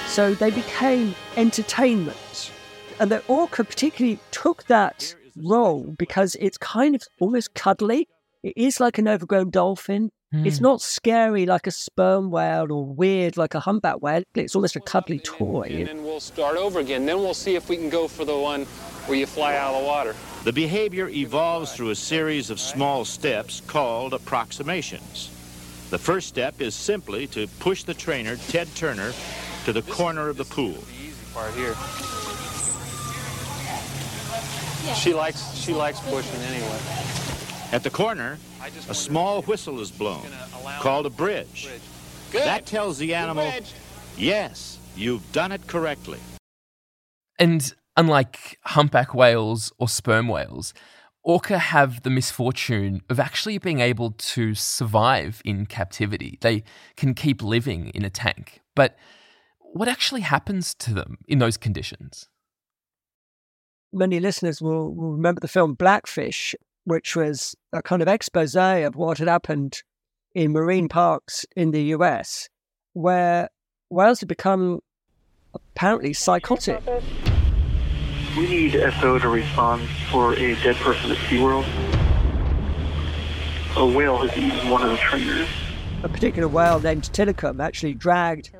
So 0.08 0.32
they 0.32 0.50
became 0.50 1.14
entertainment. 1.36 2.50
And 2.98 3.10
the 3.10 3.22
orca 3.28 3.62
particularly 3.62 4.18
took 4.30 4.64
that 4.68 5.14
role 5.36 5.94
because 5.98 6.34
it's 6.36 6.56
kind 6.56 6.94
of 6.94 7.02
almost 7.20 7.52
cuddly. 7.52 8.08
It 8.42 8.54
is 8.56 8.80
like 8.80 8.96
an 8.96 9.06
overgrown 9.06 9.50
dolphin. 9.50 10.12
Mm. 10.34 10.46
It's 10.46 10.60
not 10.60 10.80
scary 10.80 11.46
like 11.46 11.68
a 11.68 11.70
sperm 11.70 12.28
whale 12.30 12.72
or 12.72 12.84
weird 12.84 13.36
like 13.36 13.54
a 13.54 13.60
humpback 13.60 14.02
whale. 14.02 14.24
It's 14.34 14.56
almost 14.56 14.74
a 14.74 14.80
cuddly 14.80 15.20
toy. 15.20 15.68
And 15.70 15.86
then 15.86 16.02
we'll 16.02 16.18
start 16.18 16.56
over 16.56 16.80
again. 16.80 17.06
Then 17.06 17.18
we'll 17.18 17.34
see 17.34 17.54
if 17.54 17.68
we 17.68 17.76
can 17.76 17.88
go 17.88 18.08
for 18.08 18.24
the 18.24 18.36
one 18.36 18.64
where 19.06 19.16
you 19.16 19.26
fly 19.26 19.54
out 19.54 19.74
of 19.74 19.82
the 19.82 19.86
water. 19.86 20.16
The 20.42 20.52
behavior 20.52 21.08
evolves 21.08 21.72
through 21.72 21.90
a 21.90 21.94
series 21.94 22.50
of 22.50 22.58
small 22.58 23.04
steps 23.04 23.62
called 23.68 24.12
approximations. 24.12 25.30
The 25.90 25.98
first 25.98 26.26
step 26.26 26.60
is 26.60 26.74
simply 26.74 27.28
to 27.28 27.46
push 27.60 27.84
the 27.84 27.94
trainer, 27.94 28.34
Ted 28.36 28.66
Turner, 28.74 29.12
to 29.66 29.72
the 29.72 29.82
corner 29.82 30.28
of 30.28 30.36
the 30.36 30.44
pool. 30.44 30.72
The 30.72 31.06
easy 31.06 31.24
part 31.32 31.54
here. 31.54 31.76
She 34.96 35.14
likes 35.14 35.54
she 35.54 35.72
likes 35.72 36.00
pushing 36.00 36.40
anyway. 36.42 37.13
At 37.74 37.82
the 37.82 37.90
corner, 37.90 38.38
a 38.88 38.94
small 38.94 39.42
whistle 39.42 39.80
is 39.80 39.90
blown, 39.90 40.24
called 40.78 41.06
a 41.06 41.10
bridge. 41.10 41.68
That 42.30 42.66
tells 42.66 42.98
the 42.98 43.16
animal, 43.16 43.52
yes, 44.16 44.78
you've 44.94 45.32
done 45.32 45.50
it 45.50 45.66
correctly. 45.66 46.20
And 47.36 47.74
unlike 47.96 48.60
humpback 48.62 49.12
whales 49.12 49.72
or 49.76 49.88
sperm 49.88 50.28
whales, 50.28 50.72
orca 51.24 51.58
have 51.58 52.04
the 52.04 52.10
misfortune 52.10 53.00
of 53.10 53.18
actually 53.18 53.58
being 53.58 53.80
able 53.80 54.12
to 54.12 54.54
survive 54.54 55.42
in 55.44 55.66
captivity. 55.66 56.38
They 56.42 56.62
can 56.96 57.12
keep 57.12 57.42
living 57.42 57.88
in 57.88 58.04
a 58.04 58.10
tank. 58.10 58.60
But 58.76 58.96
what 59.58 59.88
actually 59.88 60.20
happens 60.20 60.74
to 60.76 60.94
them 60.94 61.18
in 61.26 61.40
those 61.40 61.56
conditions? 61.56 62.28
Many 63.92 64.20
listeners 64.20 64.62
will, 64.62 64.94
will 64.94 65.12
remember 65.12 65.40
the 65.40 65.48
film 65.48 65.74
Blackfish, 65.74 66.54
which 66.84 67.16
was 67.16 67.54
a 67.72 67.82
kind 67.82 68.02
of 68.02 68.08
expose 68.08 68.54
of 68.54 68.96
what 68.96 69.18
had 69.18 69.28
happened 69.28 69.82
in 70.34 70.52
marine 70.52 70.88
parks 70.88 71.46
in 71.56 71.70
the 71.70 71.82
US, 71.96 72.48
where 72.92 73.48
whales 73.90 74.20
had 74.20 74.28
become 74.28 74.80
apparently 75.54 76.12
psychotic. 76.12 76.80
We 78.36 78.48
need 78.48 78.72
SO 79.00 79.18
to 79.18 79.28
respond 79.28 79.88
for 80.10 80.34
a 80.34 80.54
dead 80.56 80.76
person 80.76 81.12
at 81.12 81.16
SeaWorld. 81.18 81.66
A 83.76 83.86
whale 83.86 84.18
has 84.18 84.36
eaten 84.36 84.68
one 84.68 84.82
of 84.82 84.90
the 84.90 84.96
trainers. 84.96 85.48
A 86.02 86.08
particular 86.08 86.48
whale 86.48 86.80
named 86.80 87.04
Tilikum 87.04 87.62
actually 87.62 87.94
dragged 87.94 88.50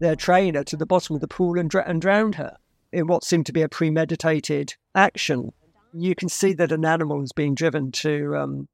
their 0.00 0.16
trainer 0.16 0.64
to 0.64 0.76
the 0.76 0.86
bottom 0.86 1.14
of 1.14 1.20
the 1.20 1.28
pool 1.28 1.58
and, 1.58 1.70
dr- 1.70 1.86
and 1.86 2.00
drowned 2.00 2.34
her 2.36 2.56
in 2.92 3.06
what 3.06 3.24
seemed 3.24 3.46
to 3.46 3.52
be 3.52 3.62
a 3.62 3.68
premeditated 3.68 4.74
action. 4.94 5.52
You 5.92 6.14
can 6.14 6.28
see 6.28 6.52
that 6.54 6.72
an 6.72 6.84
animal 6.84 7.22
is 7.22 7.32
being 7.32 7.54
driven 7.54 7.90
to 7.92 8.36
um, 8.36 8.68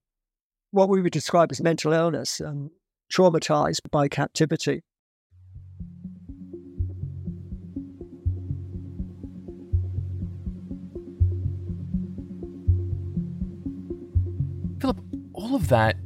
what 0.71 0.89
we 0.89 1.01
would 1.01 1.13
describe 1.13 1.51
as 1.51 1.63
mental 1.63 1.93
illness, 1.93 2.41
um, 2.41 2.71
traumatized 3.13 3.91
by 3.91 4.09
captivity. 4.09 4.83
Philip, 14.81 15.01
all 15.33 15.55
of 15.55 15.69
that 15.69 15.97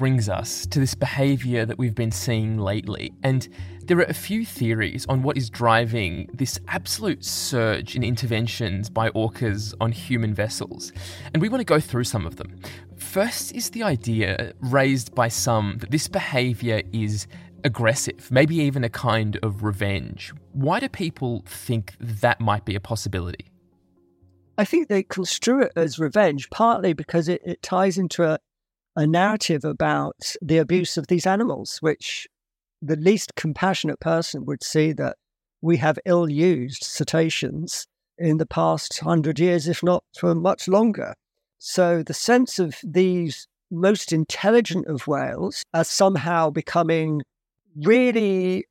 brings 0.00 0.30
us 0.30 0.64
to 0.64 0.80
this 0.80 0.94
behaviour 0.94 1.66
that 1.66 1.76
we've 1.76 1.94
been 1.94 2.10
seeing 2.10 2.56
lately, 2.56 3.12
and 3.22 3.50
there 3.84 3.98
are 3.98 4.04
a 4.04 4.14
few 4.14 4.46
theories 4.46 5.04
on 5.10 5.22
what 5.22 5.36
is 5.36 5.50
driving 5.50 6.26
this 6.32 6.58
absolute 6.68 7.22
surge 7.22 7.94
in 7.94 8.02
interventions 8.02 8.88
by 8.88 9.10
orcas 9.10 9.74
on 9.78 9.92
human 9.92 10.32
vessels, 10.32 10.90
and 11.34 11.42
we 11.42 11.50
want 11.50 11.60
to 11.60 11.66
go 11.66 11.78
through 11.78 12.04
some 12.04 12.24
of 12.24 12.36
them. 12.36 12.58
First 12.96 13.52
is 13.54 13.68
the 13.68 13.82
idea 13.82 14.54
raised 14.60 15.14
by 15.14 15.28
some 15.28 15.76
that 15.80 15.90
this 15.90 16.08
behaviour 16.08 16.80
is 16.94 17.26
aggressive, 17.62 18.30
maybe 18.30 18.56
even 18.56 18.84
a 18.84 18.88
kind 18.88 19.38
of 19.42 19.62
revenge. 19.62 20.32
Why 20.52 20.80
do 20.80 20.88
people 20.88 21.42
think 21.44 21.94
that 22.00 22.40
might 22.40 22.64
be 22.64 22.74
a 22.74 22.80
possibility? 22.80 23.50
I 24.56 24.64
think 24.64 24.88
they 24.88 25.02
construe 25.02 25.60
it 25.60 25.72
as 25.76 25.98
revenge, 25.98 26.48
partly 26.48 26.94
because 26.94 27.28
it, 27.28 27.42
it 27.44 27.62
ties 27.62 27.98
into 27.98 28.24
a, 28.24 28.38
a 28.96 29.06
narrative 29.06 29.64
about 29.64 30.34
the 30.42 30.58
abuse 30.58 30.96
of 30.96 31.06
these 31.06 31.26
animals, 31.26 31.78
which 31.80 32.26
the 32.82 32.96
least 32.96 33.34
compassionate 33.36 34.00
person 34.00 34.44
would 34.46 34.64
see 34.64 34.92
that 34.92 35.16
we 35.62 35.76
have 35.76 35.98
ill 36.06 36.28
used 36.28 36.82
cetaceans 36.82 37.86
in 38.18 38.38
the 38.38 38.46
past 38.46 38.98
hundred 39.00 39.38
years, 39.38 39.68
if 39.68 39.82
not 39.82 40.02
for 40.18 40.34
much 40.34 40.68
longer. 40.68 41.14
So 41.58 42.02
the 42.02 42.14
sense 42.14 42.58
of 42.58 42.76
these 42.82 43.46
most 43.70 44.12
intelligent 44.12 44.86
of 44.86 45.06
whales 45.06 45.62
as 45.74 45.88
somehow 45.88 46.50
becoming 46.50 47.22
really 47.76 48.64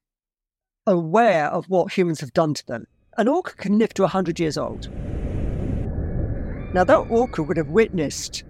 aware 0.86 1.48
of 1.48 1.66
what 1.70 1.94
humans 1.94 2.20
have 2.20 2.34
done 2.34 2.54
to 2.56 2.66
them. 2.66 2.86
An 3.18 3.28
orca 3.28 3.56
can 3.56 3.78
live 3.78 3.94
to 3.96 4.04
100 4.04 4.40
years 4.40 4.58
old. 4.58 4.90
Now, 6.74 6.84
that 6.84 7.08
orca 7.10 7.42
would 7.44 7.58
have 7.58 7.70
witnessed 7.70 8.44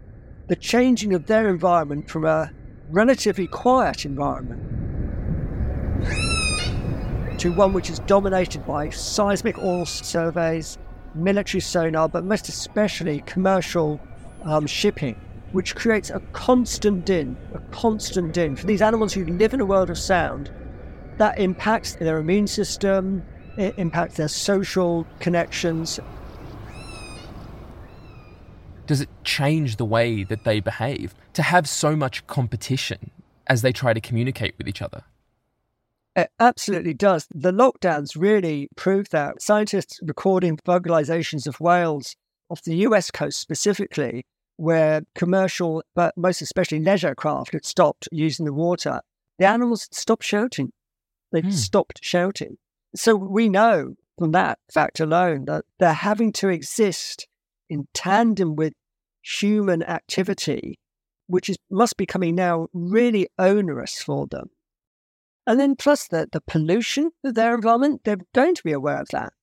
the 0.49 0.55
changing 0.55 1.13
of 1.13 1.27
their 1.27 1.47
environment 1.47 2.09
from 2.09 2.25
a 2.25 2.51
relatively 2.89 3.47
quiet 3.47 4.03
environment 4.03 4.59
to 7.39 7.53
one 7.53 7.71
which 7.71 7.89
is 7.89 7.99
dominated 7.99 8.65
by 8.65 8.89
seismic 8.89 9.57
oil 9.59 9.85
surveys, 9.85 10.77
military 11.15 11.61
sonar, 11.61 12.09
but 12.09 12.25
most 12.25 12.49
especially 12.49 13.21
commercial 13.21 13.99
um, 14.43 14.67
shipping 14.67 15.15
which 15.51 15.75
creates 15.75 16.09
a 16.09 16.19
constant 16.31 17.05
din, 17.05 17.37
a 17.53 17.59
constant 17.71 18.33
din. 18.33 18.55
For 18.55 18.65
these 18.65 18.81
animals 18.81 19.13
who 19.13 19.25
live 19.25 19.53
in 19.53 19.61
a 19.61 19.65
world 19.65 19.89
of 19.89 19.97
sound, 19.97 20.51
that 21.17 21.39
impacts 21.39 21.93
their 21.95 22.17
immune 22.17 22.47
system, 22.47 23.23
it 23.57 23.73
impacts 23.77 24.17
their 24.17 24.27
social 24.27 25.07
connections. 25.19 25.99
Does 28.89 29.01
it 29.01 29.09
change 29.23 29.75
the 29.75 29.85
way 29.85 30.23
that 30.23 30.45
they 30.45 30.59
behave 30.59 31.13
to 31.33 31.43
have 31.43 31.69
so 31.69 31.95
much 31.95 32.25
competition 32.25 33.11
as 33.45 33.61
they 33.61 33.71
try 33.71 33.93
to 33.93 34.01
communicate 34.01 34.55
with 34.57 34.67
each 34.67 34.81
other? 34.81 35.03
It 36.15 36.31
absolutely 36.39 36.95
does. 36.95 37.27
The 37.31 37.51
lockdowns 37.51 38.19
really 38.19 38.67
prove 38.75 39.09
that. 39.09 39.43
Scientists 39.43 39.99
recording 40.01 40.57
vocalizations 40.65 41.45
of 41.45 41.59
whales 41.59 42.15
off 42.49 42.63
the 42.63 42.77
US 42.77 43.11
coast 43.11 43.39
specifically 43.39 44.25
where 44.57 45.03
commercial, 45.13 45.83
but 45.93 46.17
most 46.17 46.41
especially 46.41 46.79
leisure 46.79 47.13
craft 47.13 47.53
had 47.53 47.65
stopped 47.67 48.09
using 48.11 48.47
the 48.47 48.53
water, 48.53 49.01
the 49.37 49.45
animals 49.45 49.87
stopped 49.91 50.23
shouting. 50.23 50.71
They've 51.31 51.43
hmm. 51.43 51.51
stopped 51.51 51.99
shouting. 52.01 52.57
So 52.95 53.15
we 53.15 53.49
know 53.49 53.97
from 54.17 54.31
that 54.31 54.57
fact 54.73 54.99
alone 54.99 55.45
that 55.45 55.65
they're 55.77 55.93
having 55.93 56.31
to 56.33 56.49
exist 56.49 57.27
in 57.69 57.87
tandem 57.93 58.55
with 58.55 58.73
human 59.21 59.83
activity, 59.83 60.79
which 61.27 61.49
is 61.49 61.57
must 61.69 61.97
be 61.97 62.05
coming 62.05 62.35
now 62.35 62.67
really 62.73 63.27
onerous 63.37 64.01
for 64.01 64.27
them. 64.27 64.49
And 65.45 65.59
then 65.59 65.75
plus 65.75 66.07
the, 66.07 66.27
the 66.31 66.41
pollution 66.41 67.11
of 67.23 67.33
their 67.33 67.55
environment, 67.55 68.01
they're 68.05 68.17
going 68.35 68.55
to 68.55 68.63
be 68.63 68.71
aware 68.71 69.01
of 69.01 69.07
that. 69.09 69.33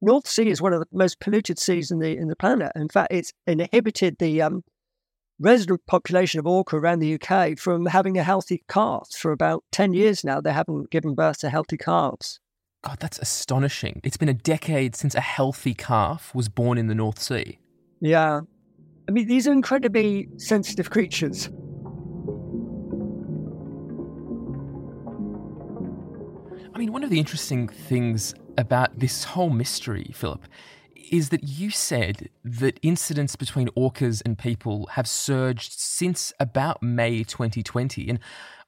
North 0.00 0.26
Sea 0.26 0.48
is 0.48 0.60
one 0.60 0.72
of 0.72 0.80
the 0.80 0.86
most 0.92 1.20
polluted 1.20 1.58
seas 1.58 1.90
in 1.90 2.00
the 2.00 2.16
in 2.16 2.28
the 2.28 2.36
planet. 2.36 2.72
In 2.74 2.88
fact, 2.88 3.12
it's 3.12 3.32
inhibited 3.46 4.16
the 4.18 4.42
um, 4.42 4.64
resident 5.38 5.86
population 5.86 6.40
of 6.40 6.46
orca 6.46 6.76
around 6.76 6.98
the 6.98 7.20
UK 7.20 7.58
from 7.58 7.86
having 7.86 8.18
a 8.18 8.24
healthy 8.24 8.64
calf 8.68 9.08
for 9.16 9.30
about 9.30 9.62
ten 9.70 9.92
years 9.92 10.24
now. 10.24 10.40
They 10.40 10.52
haven't 10.52 10.90
given 10.90 11.14
birth 11.14 11.38
to 11.38 11.50
healthy 11.50 11.76
calves. 11.76 12.40
God, 12.82 12.98
that's 12.98 13.20
astonishing. 13.20 14.00
It's 14.02 14.16
been 14.16 14.28
a 14.28 14.34
decade 14.34 14.96
since 14.96 15.14
a 15.14 15.20
healthy 15.20 15.72
calf 15.72 16.34
was 16.34 16.48
born 16.48 16.78
in 16.78 16.88
the 16.88 16.96
North 16.96 17.20
Sea. 17.20 17.60
Yeah. 18.00 18.40
I 19.12 19.14
mean, 19.14 19.28
these 19.28 19.46
are 19.46 19.52
incredibly 19.52 20.26
sensitive 20.38 20.88
creatures. 20.88 21.48
I 26.74 26.78
mean, 26.78 26.90
one 26.90 27.04
of 27.04 27.10
the 27.10 27.18
interesting 27.18 27.68
things 27.68 28.34
about 28.56 28.98
this 28.98 29.24
whole 29.24 29.50
mystery, 29.50 30.12
Philip, 30.14 30.46
is 31.10 31.28
that 31.28 31.44
you 31.44 31.68
said 31.68 32.30
that 32.42 32.80
incidents 32.80 33.36
between 33.36 33.68
orcas 33.76 34.22
and 34.24 34.38
people 34.38 34.86
have 34.92 35.06
surged 35.06 35.72
since 35.72 36.32
about 36.40 36.82
May 36.82 37.22
2020. 37.22 38.08
And 38.08 38.18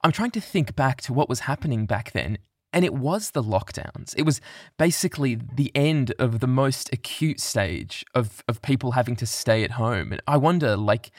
I'm 0.03 0.13
trying 0.13 0.33
to 0.33 0.43
think 0.43 0.77
back 0.77 1.01
to 1.05 1.15
what 1.15 1.31
was 1.31 1.41
happening 1.41 1.87
back 1.87 2.13
then. 2.13 2.37
And 2.75 2.85
it 2.85 2.93
was 2.93 3.31
the 3.31 3.43
lockdowns. 3.43 4.15
It 4.17 4.27
was 4.27 4.41
basically 4.79 5.37
the 5.37 5.71
end 5.77 6.13
of 6.19 6.41
the 6.41 6.49
most 6.49 6.93
acute 6.93 7.41
stage 7.41 8.05
of, 8.17 8.43
of 8.49 8.61
people 8.63 8.91
having 8.91 9.15
to 9.17 9.27
stay 9.27 9.63
at 9.63 9.71
home. 9.73 10.11
And 10.11 10.21
I 10.27 10.37
wonder, 10.37 10.77
like, 10.77 11.13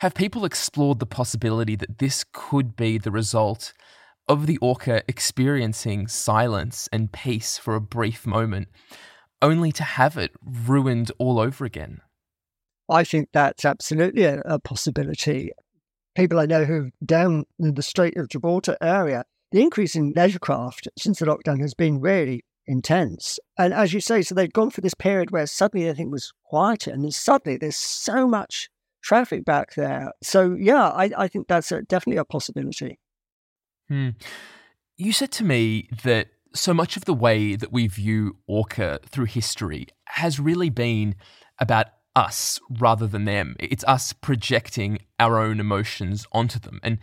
have 0.00 0.14
people 0.14 0.44
explored 0.44 0.98
the 0.98 1.06
possibility 1.06 1.74
that 1.76 1.98
this 1.98 2.22
could 2.32 2.76
be 2.76 2.98
the 2.98 3.10
result 3.10 3.72
of 4.28 4.46
the 4.46 4.58
orca 4.58 5.02
experiencing 5.08 6.06
silence 6.06 6.88
and 6.92 7.12
peace 7.12 7.56
for 7.56 7.74
a 7.74 7.80
brief 7.80 8.26
moment, 8.26 8.68
only 9.40 9.72
to 9.72 9.82
have 9.82 10.18
it 10.18 10.32
ruined 10.44 11.10
all 11.18 11.38
over 11.38 11.64
again. 11.64 12.02
I 12.90 13.04
think 13.04 13.30
that's 13.32 13.64
absolutely 13.64 14.24
a, 14.24 14.58
possibility. 14.58 15.52
People 16.14 16.38
I 16.38 16.46
know 16.46 16.64
who 16.64 16.90
down 17.04 17.44
in 17.58 17.74
the 17.74 17.82
Strait 17.82 18.18
of 18.18 18.28
Gibraltar 18.28 18.76
area, 18.82 19.24
the 19.54 19.62
increase 19.62 19.94
in 19.94 20.12
leisure 20.16 20.40
craft 20.40 20.88
since 20.98 21.20
the 21.20 21.26
lockdown 21.26 21.60
has 21.60 21.74
been 21.74 22.00
really 22.00 22.44
intense. 22.66 23.38
And 23.56 23.72
as 23.72 23.92
you 23.92 24.00
say, 24.00 24.20
so 24.20 24.34
they've 24.34 24.52
gone 24.52 24.70
for 24.70 24.80
this 24.80 24.94
period 24.94 25.30
where 25.30 25.46
suddenly 25.46 25.86
everything 25.86 26.10
was 26.10 26.32
quieter, 26.44 26.90
and 26.90 27.04
then 27.04 27.12
suddenly 27.12 27.56
there's 27.56 27.76
so 27.76 28.26
much 28.26 28.68
traffic 29.00 29.44
back 29.44 29.76
there. 29.76 30.10
So 30.24 30.56
yeah, 30.58 30.88
I, 30.88 31.08
I 31.16 31.28
think 31.28 31.46
that's 31.46 31.70
a, 31.70 31.82
definitely 31.82 32.16
a 32.16 32.24
possibility. 32.24 32.98
Hmm. 33.86 34.10
You 34.96 35.12
said 35.12 35.30
to 35.32 35.44
me 35.44 35.88
that 36.02 36.30
so 36.52 36.74
much 36.74 36.96
of 36.96 37.04
the 37.04 37.14
way 37.14 37.54
that 37.54 37.72
we 37.72 37.86
view 37.86 38.38
Orca 38.48 38.98
through 39.06 39.26
history 39.26 39.86
has 40.06 40.40
really 40.40 40.70
been 40.70 41.14
about 41.60 41.86
us 42.16 42.58
rather 42.80 43.06
than 43.06 43.24
them. 43.24 43.54
It's 43.60 43.84
us 43.84 44.12
projecting 44.12 44.98
our 45.20 45.38
own 45.38 45.60
emotions 45.60 46.26
onto 46.32 46.58
them. 46.58 46.80
And 46.82 46.98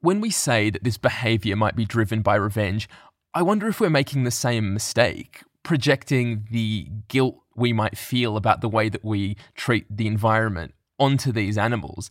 when 0.00 0.20
we 0.20 0.30
say 0.30 0.70
that 0.70 0.84
this 0.84 0.98
behavior 0.98 1.56
might 1.56 1.76
be 1.76 1.84
driven 1.84 2.22
by 2.22 2.36
revenge, 2.36 2.88
I 3.34 3.42
wonder 3.42 3.68
if 3.68 3.80
we're 3.80 3.90
making 3.90 4.24
the 4.24 4.30
same 4.30 4.72
mistake, 4.72 5.42
projecting 5.62 6.46
the 6.50 6.88
guilt 7.08 7.36
we 7.54 7.72
might 7.72 7.98
feel 7.98 8.36
about 8.36 8.60
the 8.60 8.68
way 8.68 8.88
that 8.88 9.04
we 9.04 9.36
treat 9.54 9.86
the 9.94 10.06
environment 10.06 10.74
onto 10.98 11.32
these 11.32 11.56
animals 11.56 12.10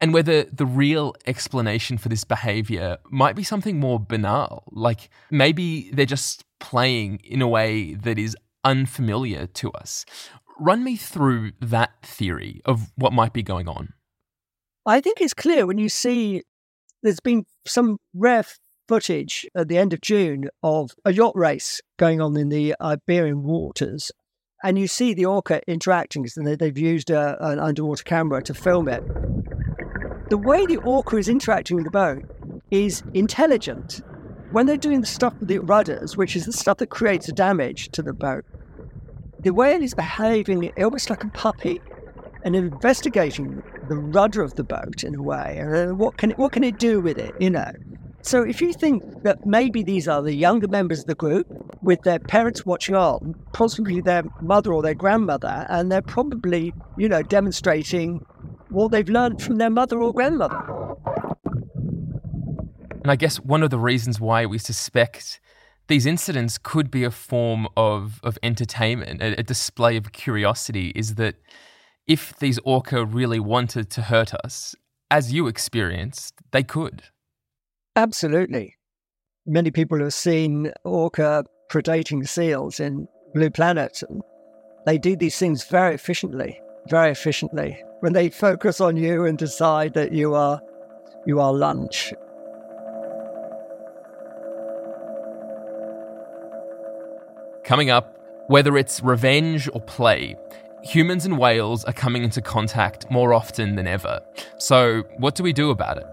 and 0.00 0.14
whether 0.14 0.44
the 0.44 0.66
real 0.66 1.14
explanation 1.26 1.98
for 1.98 2.08
this 2.08 2.24
behavior 2.24 2.98
might 3.10 3.36
be 3.36 3.42
something 3.42 3.78
more 3.78 4.00
banal. 4.00 4.64
Like 4.72 5.10
maybe 5.30 5.90
they're 5.92 6.06
just 6.06 6.44
playing 6.58 7.20
in 7.22 7.42
a 7.42 7.48
way 7.48 7.94
that 7.94 8.18
is 8.18 8.36
unfamiliar 8.64 9.46
to 9.46 9.70
us. 9.72 10.06
Run 10.58 10.84
me 10.84 10.96
through 10.96 11.52
that 11.60 12.02
theory 12.02 12.60
of 12.64 12.92
what 12.96 13.12
might 13.12 13.32
be 13.32 13.42
going 13.42 13.68
on. 13.68 13.92
I 14.86 15.00
think 15.00 15.20
it's 15.20 15.34
clear 15.34 15.66
when 15.66 15.78
you 15.78 15.88
see 15.88 16.42
there's 17.02 17.20
been 17.20 17.44
some 17.66 17.98
rare 18.14 18.44
footage 18.88 19.46
at 19.54 19.68
the 19.68 19.78
end 19.78 19.92
of 19.92 20.00
June 20.00 20.48
of 20.62 20.92
a 21.04 21.12
yacht 21.12 21.36
race 21.36 21.80
going 21.98 22.20
on 22.20 22.36
in 22.36 22.48
the 22.48 22.74
Iberian 22.80 23.42
waters. 23.42 24.10
And 24.62 24.78
you 24.78 24.88
see 24.88 25.14
the 25.14 25.24
orca 25.24 25.62
interacting, 25.66 26.26
and 26.36 26.46
they've 26.46 26.76
used 26.76 27.10
a, 27.10 27.36
an 27.40 27.58
underwater 27.58 28.04
camera 28.04 28.42
to 28.42 28.52
film 28.52 28.88
it 28.88 29.02
the 30.30 30.38
way 30.38 30.64
the 30.64 30.76
orca 30.76 31.16
is 31.16 31.28
interacting 31.28 31.74
with 31.74 31.84
the 31.84 31.90
boat 31.90 32.22
is 32.70 33.02
intelligent. 33.14 34.00
When 34.52 34.66
they're 34.66 34.76
doing 34.76 35.00
the 35.00 35.06
stuff 35.06 35.34
with 35.40 35.48
the 35.48 35.58
rudders, 35.58 36.16
which 36.16 36.36
is 36.36 36.46
the 36.46 36.52
stuff 36.52 36.78
that 36.78 36.86
creates 36.86 37.26
the 37.26 37.32
damage 37.32 37.90
to 37.90 38.02
the 38.02 38.12
boat, 38.12 38.44
the 39.40 39.52
whale 39.52 39.82
is 39.82 39.92
behaving 39.92 40.72
almost 40.80 41.10
like 41.10 41.24
a 41.24 41.28
puppy 41.30 41.80
and 42.44 42.54
investigating 42.54 43.60
the 43.90 43.96
rudder 43.96 44.40
of 44.40 44.54
the 44.54 44.62
boat 44.62 45.02
in 45.02 45.16
a 45.16 45.22
way. 45.22 45.60
What 45.90 46.16
can 46.16 46.30
it, 46.30 46.38
what 46.38 46.52
can 46.52 46.62
it 46.62 46.78
do 46.78 47.00
with 47.00 47.18
it? 47.18 47.34
You 47.40 47.50
know. 47.50 47.72
So 48.22 48.42
if 48.42 48.60
you 48.60 48.72
think 48.72 49.24
that 49.24 49.44
maybe 49.44 49.82
these 49.82 50.06
are 50.06 50.22
the 50.22 50.32
younger 50.32 50.68
members 50.68 51.00
of 51.00 51.06
the 51.06 51.16
group 51.16 51.46
with 51.82 52.00
their 52.02 52.20
parents 52.20 52.64
watching 52.64 52.94
on, 52.94 53.34
possibly 53.52 54.00
their 54.00 54.22
mother 54.40 54.72
or 54.72 54.80
their 54.80 54.94
grandmother, 54.94 55.66
and 55.68 55.90
they're 55.90 56.02
probably 56.02 56.72
you 56.96 57.08
know 57.08 57.22
demonstrating 57.22 58.24
what 58.68 58.92
they've 58.92 59.08
learned 59.08 59.42
from 59.42 59.56
their 59.56 59.70
mother 59.70 60.00
or 60.00 60.14
grandmother. 60.14 60.62
And 63.02 63.10
I 63.10 63.16
guess 63.16 63.38
one 63.40 63.64
of 63.64 63.70
the 63.70 63.78
reasons 63.78 64.20
why 64.20 64.46
we 64.46 64.58
suspect 64.58 65.40
these 65.88 66.06
incidents 66.06 66.58
could 66.58 66.92
be 66.92 67.02
a 67.02 67.10
form 67.10 67.66
of, 67.76 68.20
of 68.22 68.38
entertainment, 68.44 69.20
a, 69.20 69.40
a 69.40 69.42
display 69.42 69.96
of 69.96 70.12
curiosity, 70.12 70.92
is 70.94 71.16
that 71.16 71.34
if 72.10 72.36
these 72.40 72.58
orca 72.64 73.04
really 73.04 73.38
wanted 73.38 73.88
to 73.88 74.02
hurt 74.02 74.34
us, 74.44 74.74
as 75.12 75.32
you 75.32 75.46
experienced, 75.46 76.34
they 76.50 76.64
could. 76.64 77.04
Absolutely. 77.94 78.74
Many 79.46 79.70
people 79.70 80.00
have 80.00 80.12
seen 80.12 80.72
orca 80.84 81.44
predating 81.70 82.26
seals 82.26 82.80
in 82.80 83.06
Blue 83.32 83.48
Planet. 83.48 84.02
They 84.86 84.98
do 84.98 85.14
these 85.14 85.38
things 85.38 85.62
very 85.62 85.94
efficiently, 85.94 86.60
very 86.88 87.12
efficiently. 87.12 87.80
When 88.00 88.12
they 88.12 88.28
focus 88.28 88.80
on 88.80 88.96
you 88.96 89.24
and 89.24 89.38
decide 89.38 89.94
that 89.94 90.10
you 90.10 90.34
are 90.34 90.60
you 91.26 91.38
are 91.38 91.52
lunch. 91.52 92.12
Coming 97.62 97.90
up, 97.90 98.18
whether 98.48 98.76
it's 98.76 99.00
revenge 99.00 99.68
or 99.72 99.80
play, 99.82 100.34
humans 100.82 101.26
and 101.26 101.38
whales 101.38 101.84
are 101.84 101.92
coming 101.92 102.24
into 102.24 102.40
contact 102.40 103.10
more 103.10 103.34
often 103.34 103.76
than 103.76 103.86
ever. 103.86 104.20
So, 104.58 105.02
what 105.18 105.34
do 105.34 105.42
we 105.42 105.52
do 105.52 105.70
about 105.70 105.98
it? 105.98 106.06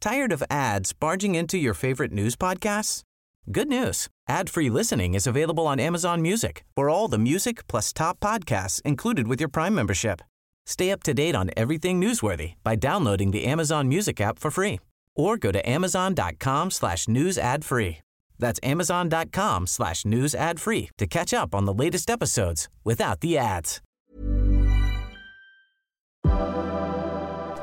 Tired 0.00 0.32
of 0.32 0.44
ads 0.48 0.92
barging 0.92 1.34
into 1.34 1.58
your 1.58 1.74
favorite 1.74 2.12
news 2.12 2.36
podcasts? 2.36 3.02
Good 3.50 3.68
news. 3.68 4.08
Ad-free 4.28 4.70
listening 4.70 5.14
is 5.14 5.26
available 5.26 5.66
on 5.66 5.80
Amazon 5.80 6.22
Music. 6.22 6.64
For 6.76 6.88
all 6.88 7.08
the 7.08 7.18
music 7.18 7.66
plus 7.66 7.92
top 7.92 8.20
podcasts 8.20 8.80
included 8.82 9.26
with 9.26 9.40
your 9.40 9.48
Prime 9.48 9.74
membership. 9.74 10.22
Stay 10.68 10.90
up 10.90 11.02
to 11.04 11.14
date 11.14 11.34
on 11.34 11.50
everything 11.56 11.98
newsworthy 11.98 12.52
by 12.62 12.76
downloading 12.76 13.30
the 13.30 13.46
Amazon 13.46 13.88
Music 13.88 14.20
app 14.20 14.38
for 14.38 14.50
free 14.50 14.78
or 15.16 15.38
go 15.38 15.50
to 15.50 15.66
amazon.com 15.66 16.70
slash 16.70 17.08
news 17.08 17.38
ad 17.38 17.64
free. 17.64 18.00
That's 18.38 18.60
amazon.com 18.62 19.66
slash 19.66 20.04
news 20.04 20.34
ad 20.34 20.60
free 20.60 20.90
to 20.98 21.06
catch 21.06 21.32
up 21.32 21.54
on 21.54 21.64
the 21.64 21.72
latest 21.72 22.10
episodes 22.10 22.68
without 22.84 23.20
the 23.20 23.38
ads. 23.38 23.80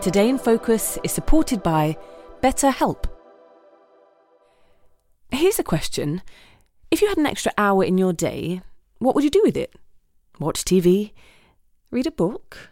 Today 0.01 0.27
in 0.27 0.39
Focus 0.39 0.97
is 1.03 1.11
supported 1.11 1.61
by 1.61 1.97
BetterHelp. 2.41 3.05
Here's 5.31 5.59
a 5.59 5.63
question. 5.63 6.23
If 6.89 7.03
you 7.03 7.07
had 7.07 7.19
an 7.19 7.27
extra 7.27 7.51
hour 7.55 7.83
in 7.83 7.99
your 7.99 8.13
day, 8.13 8.61
what 8.97 9.13
would 9.13 9.23
you 9.23 9.29
do 9.29 9.43
with 9.45 9.55
it? 9.55 9.75
Watch 10.39 10.63
TV? 10.63 11.11
Read 11.91 12.07
a 12.07 12.11
book? 12.11 12.71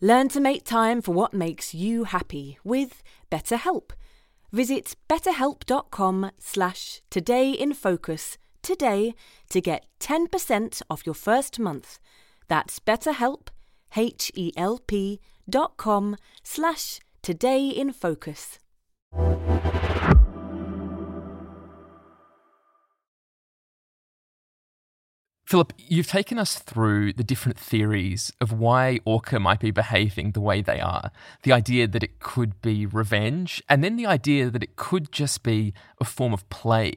Learn 0.00 0.28
to 0.28 0.40
make 0.40 0.62
time 0.62 1.02
for 1.02 1.12
what 1.12 1.34
makes 1.34 1.74
you 1.74 2.04
happy 2.04 2.58
with 2.62 3.02
BetterHelp. 3.32 3.90
Visit 4.52 4.94
betterhelp.com 5.08 6.30
slash 6.38 7.02
todayinfocus 7.10 8.36
today 8.62 9.14
to 9.50 9.60
get 9.60 9.86
10% 9.98 10.82
off 10.88 11.04
your 11.04 11.16
first 11.16 11.58
month. 11.58 11.98
That's 12.46 12.78
betterhelp, 12.78 13.48
H-E-L-P 13.96 15.20
dot 15.50 15.76
com 15.76 16.16
slash 16.44 17.00
todayinfocus. 17.22 18.58
Philip, 25.48 25.72
you've 25.78 26.06
taken 26.06 26.38
us 26.38 26.58
through 26.58 27.14
the 27.14 27.24
different 27.24 27.58
theories 27.58 28.30
of 28.38 28.52
why 28.52 29.00
Orca 29.06 29.40
might 29.40 29.60
be 29.60 29.70
behaving 29.70 30.32
the 30.32 30.42
way 30.42 30.60
they 30.60 30.78
are. 30.78 31.10
The 31.42 31.54
idea 31.54 31.88
that 31.88 32.02
it 32.02 32.20
could 32.20 32.60
be 32.60 32.84
revenge, 32.84 33.62
and 33.66 33.82
then 33.82 33.96
the 33.96 34.04
idea 34.04 34.50
that 34.50 34.62
it 34.62 34.76
could 34.76 35.10
just 35.10 35.42
be 35.42 35.72
a 36.02 36.04
form 36.04 36.34
of 36.34 36.46
play. 36.50 36.92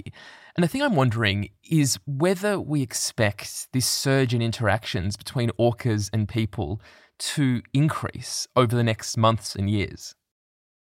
And 0.53 0.65
the 0.65 0.67
thing 0.67 0.81
I'm 0.81 0.97
wondering 0.97 1.47
is 1.63 1.97
whether 2.05 2.59
we 2.59 2.81
expect 2.81 3.71
this 3.71 3.87
surge 3.87 4.33
in 4.33 4.41
interactions 4.41 5.15
between 5.15 5.51
orcas 5.51 6.09
and 6.11 6.27
people 6.27 6.81
to 7.19 7.61
increase 7.73 8.49
over 8.57 8.75
the 8.75 8.83
next 8.83 9.15
months 9.15 9.55
and 9.55 9.69
years. 9.69 10.13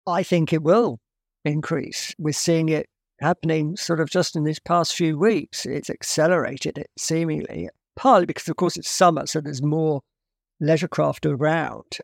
I 0.04 0.24
think 0.24 0.52
it 0.52 0.64
will 0.64 0.98
increase. 1.44 2.12
We're 2.18 2.32
seeing 2.32 2.70
it 2.70 2.86
happening 3.22 3.76
sort 3.76 4.00
of 4.00 4.10
just 4.10 4.36
in 4.36 4.44
these 4.44 4.58
past 4.58 4.94
few 4.94 5.18
weeks. 5.18 5.64
It's 5.64 5.90
accelerated 5.90 6.78
it 6.78 6.90
seemingly, 6.98 7.68
partly 7.96 8.26
because, 8.26 8.48
of 8.48 8.56
course, 8.56 8.76
it's 8.76 8.90
summer, 8.90 9.26
so 9.26 9.40
there's 9.40 9.62
more 9.62 10.02
leisure 10.60 10.88
craft 10.88 11.26
around. 11.26 11.98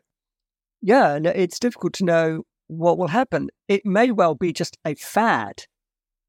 Yeah, 0.81 1.15
and 1.15 1.27
it's 1.27 1.59
difficult 1.59 1.93
to 1.93 2.05
know 2.05 2.43
what 2.67 2.97
will 2.97 3.07
happen. 3.07 3.49
It 3.67 3.85
may 3.85 4.11
well 4.11 4.35
be 4.35 4.53
just 4.53 4.77
a 4.85 4.95
fad, 4.95 5.65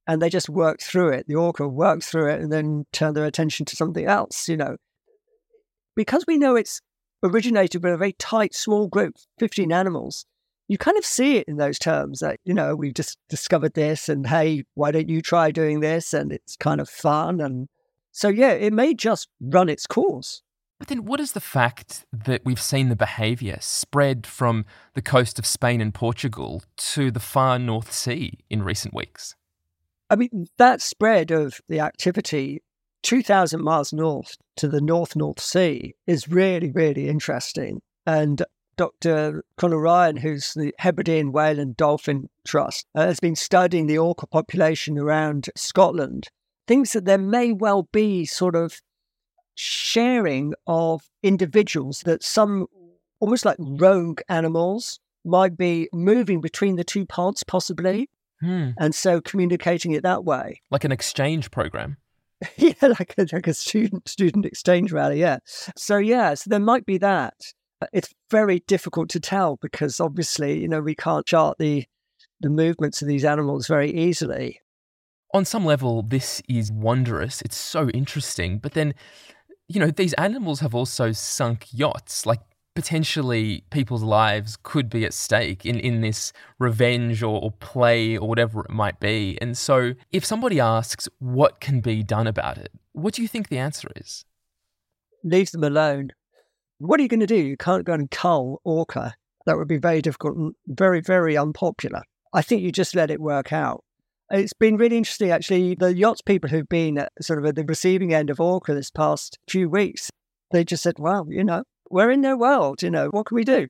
and 0.07 0.21
they 0.21 0.29
just 0.29 0.49
work 0.49 0.81
through 0.81 1.11
it. 1.11 1.27
The 1.29 1.37
orca 1.37 1.69
work 1.69 2.03
through 2.03 2.31
it 2.31 2.41
and 2.41 2.53
then 2.53 2.87
turn 2.93 3.15
their 3.15 3.27
attention 3.27 3.67
to 3.67 3.77
something 3.77 4.07
else, 4.07 4.49
you 4.49 4.57
know. 4.57 4.77
Because 5.95 6.25
we 6.27 6.39
know 6.39 6.57
it's 6.57 6.81
originated 7.23 7.83
with 7.83 7.93
a 7.93 7.99
very 7.99 8.15
tight, 8.15 8.55
small 8.55 8.89
group, 8.89 9.17
15 9.39 9.73
animals, 9.73 10.25
you 10.71 10.79
kind 10.79 10.97
of 10.97 11.05
see 11.05 11.37
it 11.37 11.49
in 11.49 11.57
those 11.57 11.81
terms 11.81 12.21
that, 12.21 12.39
you 12.45 12.55
know, 12.55 12.77
we've 12.77 12.95
just 12.95 13.19
discovered 13.29 13.75
this 13.75 14.09
and 14.09 14.25
hey, 14.25 14.63
why 14.75 14.93
don't 14.93 15.09
you 15.09 15.21
try 15.21 15.51
doing 15.51 15.81
this? 15.81 16.15
And 16.15 16.31
it's 16.31 16.55
kind 16.55 16.81
of 16.81 16.89
fun. 16.89 17.41
And 17.41 17.69
so, 18.13 18.29
yeah, 18.29 18.53
it 18.53 18.73
may 18.73 18.95
just 18.95 19.27
run 19.41 19.69
its 19.69 19.89
course. 19.89 20.43
But 20.79 20.87
then, 20.87 21.07
what 21.07 21.19
is 21.19 21.33
the 21.33 21.41
fact 21.41 22.07
that 22.13 22.43
we've 22.45 22.61
seen 22.61 22.89
the 22.89 22.95
behaviour 22.95 23.59
spread 23.61 24.29
from 24.29 24.65
the 24.95 25.03
coast 25.03 25.41
of 25.41 25.45
Spain 25.45 25.81
and 25.81 25.93
Portugal 25.93 26.63
to 26.77 27.11
the 27.11 27.19
far 27.19 27.59
North 27.59 27.93
Sea 27.93 28.39
in 28.49 28.63
recent 28.63 28.95
weeks? 28.95 29.35
I 30.09 30.15
mean, 30.15 30.47
that 30.57 30.81
spread 30.81 31.33
of 31.33 31.61
the 31.69 31.81
activity 31.81 32.63
2,000 33.03 33.61
miles 33.61 33.93
north 33.93 34.37
to 34.59 34.69
the 34.69 34.81
North 34.81 35.17
North 35.17 35.41
Sea 35.41 35.97
is 36.07 36.29
really, 36.29 36.71
really 36.71 37.09
interesting. 37.09 37.83
And 38.07 38.45
Dr. 38.81 39.45
Conor 39.59 39.79
Ryan, 39.79 40.17
who's 40.17 40.55
the 40.55 40.75
Hebridean 40.79 41.33
Whale 41.33 41.59
and 41.59 41.77
Dolphin 41.77 42.31
Trust, 42.47 42.87
uh, 42.95 43.03
has 43.03 43.21
been 43.21 43.37
studying 43.37 43.87
the 43.87 43.99
orca 43.99 44.27
population 44.27 44.97
around 44.97 45.51
Scotland, 45.55 46.29
thinks 46.67 46.95
that 46.95 47.05
there 47.05 47.19
may 47.19 47.53
well 47.53 47.91
be 47.93 48.25
sort 48.25 48.57
of 48.57 48.81
sharing 49.55 50.55
of 50.67 51.03
individuals 51.23 52.01
that 52.07 52.23
some 52.23 52.69
almost 53.19 53.45
like 53.45 53.59
rogue 53.59 54.23
animals 54.31 54.99
might 55.27 55.59
be 55.59 55.91
moving 55.93 56.41
between 56.41 56.77
the 56.77 56.85
two 56.85 57.05
pods, 57.05 57.45
possibly. 57.45 58.09
Hmm. 58.41 58.71
And 58.79 58.95
so 58.95 59.21
communicating 59.21 59.93
it 59.93 60.05
that 60.05 60.25
way. 60.25 60.63
Like 60.71 60.85
an 60.85 60.93
exchange 60.93 61.51
program. 61.51 61.99
yeah, 62.57 62.73
like 62.81 63.15
a, 63.19 63.27
like 63.31 63.47
a 63.47 63.53
student 63.53 64.09
student 64.09 64.47
exchange 64.47 64.91
rally. 64.91 65.21
Yeah. 65.21 65.41
So 65.77 65.99
yeah, 65.99 66.33
so 66.33 66.49
there 66.49 66.59
might 66.61 66.87
be 66.87 66.97
that. 66.97 67.35
Uh, 67.81 67.87
it's 67.93 68.13
very 68.31 68.61
difficult 68.67 69.09
to 69.11 69.21
tell 69.21 69.57
because 69.57 70.01
obviously, 70.01 70.61
you 70.61 70.69
know, 70.69 70.81
we 70.81 70.95
can't 70.95 71.27
chart 71.27 71.59
the 71.59 71.87
the 72.41 72.51
movements 72.51 73.03
of 73.03 73.09
these 73.09 73.25
animals 73.25 73.67
very 73.67 73.91
easily. 73.91 74.61
On 75.33 75.45
some 75.45 75.65
level, 75.65 76.03
this 76.03 76.43
is 76.49 76.73
wondrous. 76.73 77.43
It's 77.43 77.57
so 77.57 77.89
interesting. 77.91 78.59
But 78.59 78.73
then 78.73 78.95
you 79.71 79.79
know, 79.79 79.91
these 79.93 80.15
animals 80.15 80.59
have 80.61 80.75
also 80.75 81.13
sunk 81.13 81.69
yachts. 81.71 82.27
Like 82.27 82.41
potentially 82.75 83.63
people's 83.71 84.03
lives 84.03 84.57
could 84.63 84.91
be 84.91 85.05
at 85.05 85.15
stake 85.15 85.65
in, 85.65 85.79
in 85.79 86.01
this 86.01 86.33
revenge 86.59 87.23
or, 87.23 87.41
or 87.41 87.53
play 87.53 88.17
or 88.17 88.29
whatever 88.29 88.63
it 88.63 88.71
might 88.71 88.99
be. 88.99 89.39
And 89.41 89.57
so 89.57 89.95
if 90.11 90.25
somebody 90.25 90.59
asks 90.59 91.09
what 91.21 91.61
can 91.61 91.81
be 91.81 92.03
done 92.03 92.27
about 92.27 92.59
it, 92.59 92.73
what 92.93 93.15
do 93.15 93.23
you 93.23 93.29
think 93.29 93.49
the 93.49 93.59
answer 93.59 93.89
is? 93.95 94.25
Leave 95.23 95.53
them 95.53 95.63
alone. 95.63 96.11
What 96.81 96.99
are 96.99 97.03
you 97.03 97.11
going 97.11 97.21
to 97.21 97.27
do? 97.27 97.37
You 97.37 97.59
can't 97.59 97.85
go 97.85 97.93
and 97.93 98.11
cull 98.11 98.63
orca. 98.65 99.15
That 99.45 99.59
would 99.59 99.69
be 99.69 99.77
very 99.77 100.01
difficult 100.01 100.37
and 100.37 100.55
very, 100.67 101.03
very 101.03 101.37
unpopular. 101.37 102.03
I 102.33 102.41
think 102.41 102.63
you 102.63 102.73
just 102.73 102.95
let 102.95 103.11
it 103.11 103.21
work 103.21 103.53
out. 103.53 103.85
It's 104.31 104.55
been 104.55 104.79
really 104.79 104.97
interesting, 104.97 105.31
actually. 105.31 105.75
The 105.75 105.95
yachts 105.95 106.23
people 106.23 106.49
who've 106.49 106.69
been 106.69 106.97
at, 106.97 107.13
sort 107.21 107.39
of 107.39 107.45
at 107.45 107.55
the 107.55 107.65
receiving 107.65 108.15
end 108.15 108.31
of 108.31 108.41
orca 108.41 108.73
this 108.73 108.91
past 108.91 109.39
few 109.47 109.69
weeks, 109.69 110.09
they 110.53 110.65
just 110.65 110.83
said, 110.83 110.95
well, 110.99 111.27
you 111.29 111.45
know, 111.45 111.65
we're 111.91 112.11
in 112.11 112.23
their 112.23 112.37
world, 112.37 112.83
you 112.83 112.91
know, 112.91 113.09
what 113.09 113.27
can 113.27 113.35
we 113.35 113.45
do? 113.45 113.69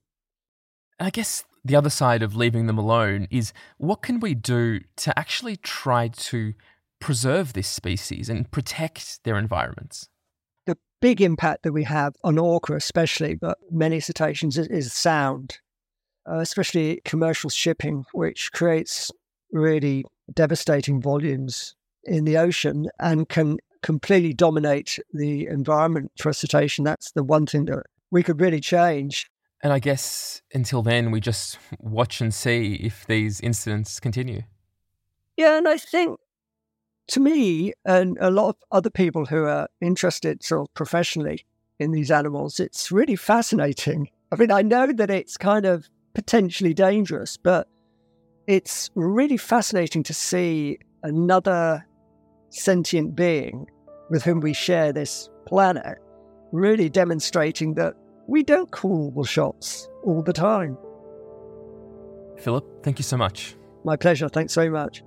I 1.01 1.11
guess 1.11 1.43
the 1.65 1.75
other 1.75 1.91
side 1.91 2.23
of 2.23 2.37
leaving 2.37 2.69
them 2.69 2.79
alone 2.79 3.27
is 3.29 3.53
what 3.79 4.03
can 4.03 4.21
we 4.21 4.35
do 4.35 4.81
to 4.99 5.19
actually 5.19 5.57
try 5.57 6.09
to 6.09 6.55
preserve 7.01 7.55
this 7.55 7.67
species 7.67 8.29
and 8.29 8.49
protect 8.53 9.25
their 9.25 9.37
environments? 9.37 10.09
Big 11.01 11.21
impact 11.21 11.63
that 11.63 11.73
we 11.73 11.85
have 11.85 12.15
on 12.23 12.39
orca, 12.39 12.75
especially, 12.75 13.35
but 13.35 13.59
many 13.71 14.01
cetaceans, 14.01 14.59
is, 14.59 14.67
is 14.69 14.93
sound, 14.93 15.59
uh, 16.31 16.39
especially 16.39 17.01
commercial 17.05 17.51
shipping, 17.51 18.05
which 18.13 18.53
creates 18.53 19.11
really 19.53 20.05
devastating 20.33 21.01
volumes 21.01 21.75
in 22.05 22.25
the 22.25 22.37
ocean 22.37 22.89
and 22.99 23.29
can 23.29 23.59
completely 23.83 24.33
dominate 24.33 24.99
the 25.13 25.47
environment 25.47 26.13
for 26.19 26.29
a 26.29 26.35
cetacean. 26.35 26.85
That's 26.85 27.13
the 27.13 27.25
one 27.25 27.47
thing 27.47 27.65
that 27.67 27.85
we 28.11 28.23
could 28.23 28.41
really 28.41 28.61
change. 28.61 29.31
And 29.63 29.73
I 29.73 29.79
guess 29.79 30.43
until 30.55 30.83
then, 30.83 31.11
we 31.11 31.21
just 31.21 31.59
watch 31.79 32.21
and 32.21 32.33
see 32.33 32.75
if 32.75 33.07
these 33.07 33.41
incidents 33.41 34.01
continue. 34.01 34.43
Yeah, 35.37 35.59
and 35.59 35.69
I 35.69 35.77
think 35.77 36.19
to 37.11 37.21
me 37.21 37.73
and 37.85 38.17
a 38.21 38.31
lot 38.31 38.51
of 38.51 38.57
other 38.73 38.91
people 38.91 39.27
who 39.27 39.45
are 39.45 39.69
interested 39.81 40.43
sort 40.43 40.69
of 40.69 40.75
professionally 40.75 41.45
in 41.79 41.93
these 41.93 42.11
animals, 42.11 42.61
it's 42.61 42.91
really 42.93 43.17
fascinating. 43.17 44.09
I 44.33 44.37
mean, 44.37 44.51
I 44.51 44.63
know 44.63 44.93
that 44.93 45.11
it's 45.11 45.37
kind 45.37 45.67
of 45.67 45.89
potentially 46.15 46.75
dangerous, 46.75 47.37
but 47.37 47.69
it's 48.47 48.91
really 48.95 49.37
fascinating 49.37 50.03
to 50.05 50.15
see 50.15 50.79
another 51.03 51.87
sentient 52.51 53.15
being 53.15 53.67
with 54.11 54.23
whom 54.23 54.41
we 54.41 54.53
share 54.53 54.93
this 54.93 55.29
planet 55.47 55.99
really 56.53 56.89
demonstrating 56.89 57.75
that 57.75 57.95
we 58.27 58.43
don't 58.43 58.71
call 58.71 59.13
the 59.13 59.25
shots 59.25 59.89
all 60.05 60.23
the 60.23 60.33
time. 60.33 60.77
Philip, 62.39 62.65
thank 62.83 62.99
you 62.99 63.03
so 63.05 63.17
much. 63.17 63.57
My 63.85 63.97
pleasure. 63.97 64.29
Thanks 64.29 64.55
very 64.55 64.71
much. 64.71 65.03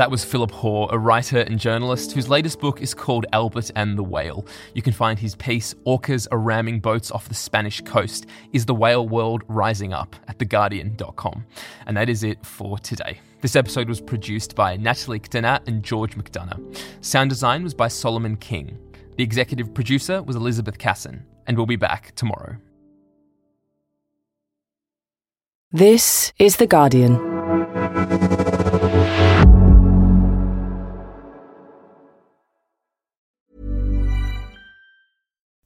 That 0.00 0.10
was 0.10 0.24
Philip 0.24 0.50
Hoare, 0.50 0.88
a 0.92 0.98
writer 0.98 1.40
and 1.40 1.60
journalist 1.60 2.12
whose 2.12 2.26
latest 2.26 2.58
book 2.58 2.80
is 2.80 2.94
called 2.94 3.26
Albert 3.34 3.70
and 3.76 3.98
the 3.98 4.02
Whale. 4.02 4.46
You 4.74 4.80
can 4.80 4.94
find 4.94 5.18
his 5.18 5.34
piece, 5.34 5.74
Orcas 5.86 6.26
are 6.32 6.38
ramming 6.38 6.80
boats 6.80 7.10
off 7.10 7.28
the 7.28 7.34
Spanish 7.34 7.82
coast. 7.82 8.24
Is 8.54 8.64
the 8.64 8.72
whale 8.72 9.06
world 9.06 9.42
rising 9.46 9.92
up 9.92 10.16
at 10.26 10.38
theguardian.com? 10.38 11.44
And 11.84 11.94
that 11.98 12.08
is 12.08 12.24
it 12.24 12.42
for 12.46 12.78
today. 12.78 13.20
This 13.42 13.54
episode 13.54 13.90
was 13.90 14.00
produced 14.00 14.54
by 14.54 14.78
Natalie 14.78 15.20
Ktanat 15.20 15.68
and 15.68 15.82
George 15.82 16.16
McDonough. 16.16 16.80
Sound 17.02 17.28
design 17.28 17.62
was 17.62 17.74
by 17.74 17.88
Solomon 17.88 18.38
King. 18.38 18.78
The 19.18 19.22
executive 19.22 19.74
producer 19.74 20.22
was 20.22 20.34
Elizabeth 20.34 20.78
Cassin. 20.78 21.26
And 21.46 21.58
we'll 21.58 21.66
be 21.66 21.76
back 21.76 22.14
tomorrow. 22.14 22.56
This 25.72 26.32
is 26.38 26.56
The 26.56 26.66
Guardian. 26.66 28.39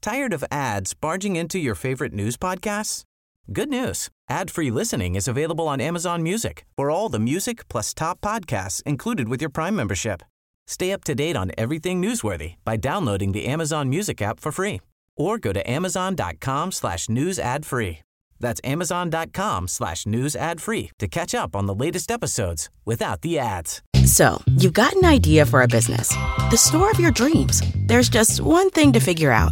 Tired 0.05 0.33
of 0.33 0.45
ads 0.51 0.93
barging 0.93 1.35
into 1.35 1.57
your 1.57 1.73
favorite 1.73 2.13
news 2.13 2.37
podcasts? 2.37 3.05
Good 3.51 3.69
news. 3.69 4.09
Ad-free 4.29 4.69
listening 4.69 5.15
is 5.15 5.27
available 5.27 5.67
on 5.67 5.81
Amazon 5.81 6.21
Music 6.21 6.63
for 6.77 6.91
all 6.91 7.09
the 7.09 7.17
music 7.17 7.67
plus 7.69 7.91
top 7.91 8.21
podcasts 8.21 8.83
included 8.83 9.29
with 9.29 9.41
your 9.41 9.49
Prime 9.49 9.75
membership. 9.75 10.21
Stay 10.67 10.91
up 10.91 11.03
to 11.05 11.15
date 11.15 11.35
on 11.35 11.53
everything 11.57 12.03
newsworthy 12.03 12.53
by 12.63 12.77
downloading 12.77 13.31
the 13.31 13.47
Amazon 13.47 13.89
Music 13.89 14.21
app 14.21 14.39
for 14.39 14.51
free 14.51 14.79
or 15.17 15.39
go 15.39 15.51
to 15.51 15.71
amazon.com 15.71 16.71
slash 16.71 17.09
news 17.09 17.39
ad 17.39 17.65
free. 17.65 18.03
That's 18.39 18.61
amazon.com 18.63 19.67
slash 19.67 20.05
news 20.05 20.35
ad 20.35 20.61
free 20.61 20.91
to 20.99 21.07
catch 21.07 21.33
up 21.33 21.55
on 21.55 21.65
the 21.65 21.73
latest 21.73 22.11
episodes 22.11 22.69
without 22.85 23.21
the 23.23 23.39
ads. 23.39 23.81
So, 24.05 24.39
you've 24.57 24.73
got 24.73 24.93
an 24.93 25.05
idea 25.05 25.47
for 25.47 25.63
a 25.63 25.67
business. 25.67 26.09
The 26.51 26.57
store 26.57 26.91
of 26.91 26.99
your 26.99 27.09
dreams. 27.11 27.63
There's 27.87 28.07
just 28.07 28.39
one 28.39 28.69
thing 28.69 28.93
to 28.93 28.99
figure 28.99 29.31
out. 29.31 29.51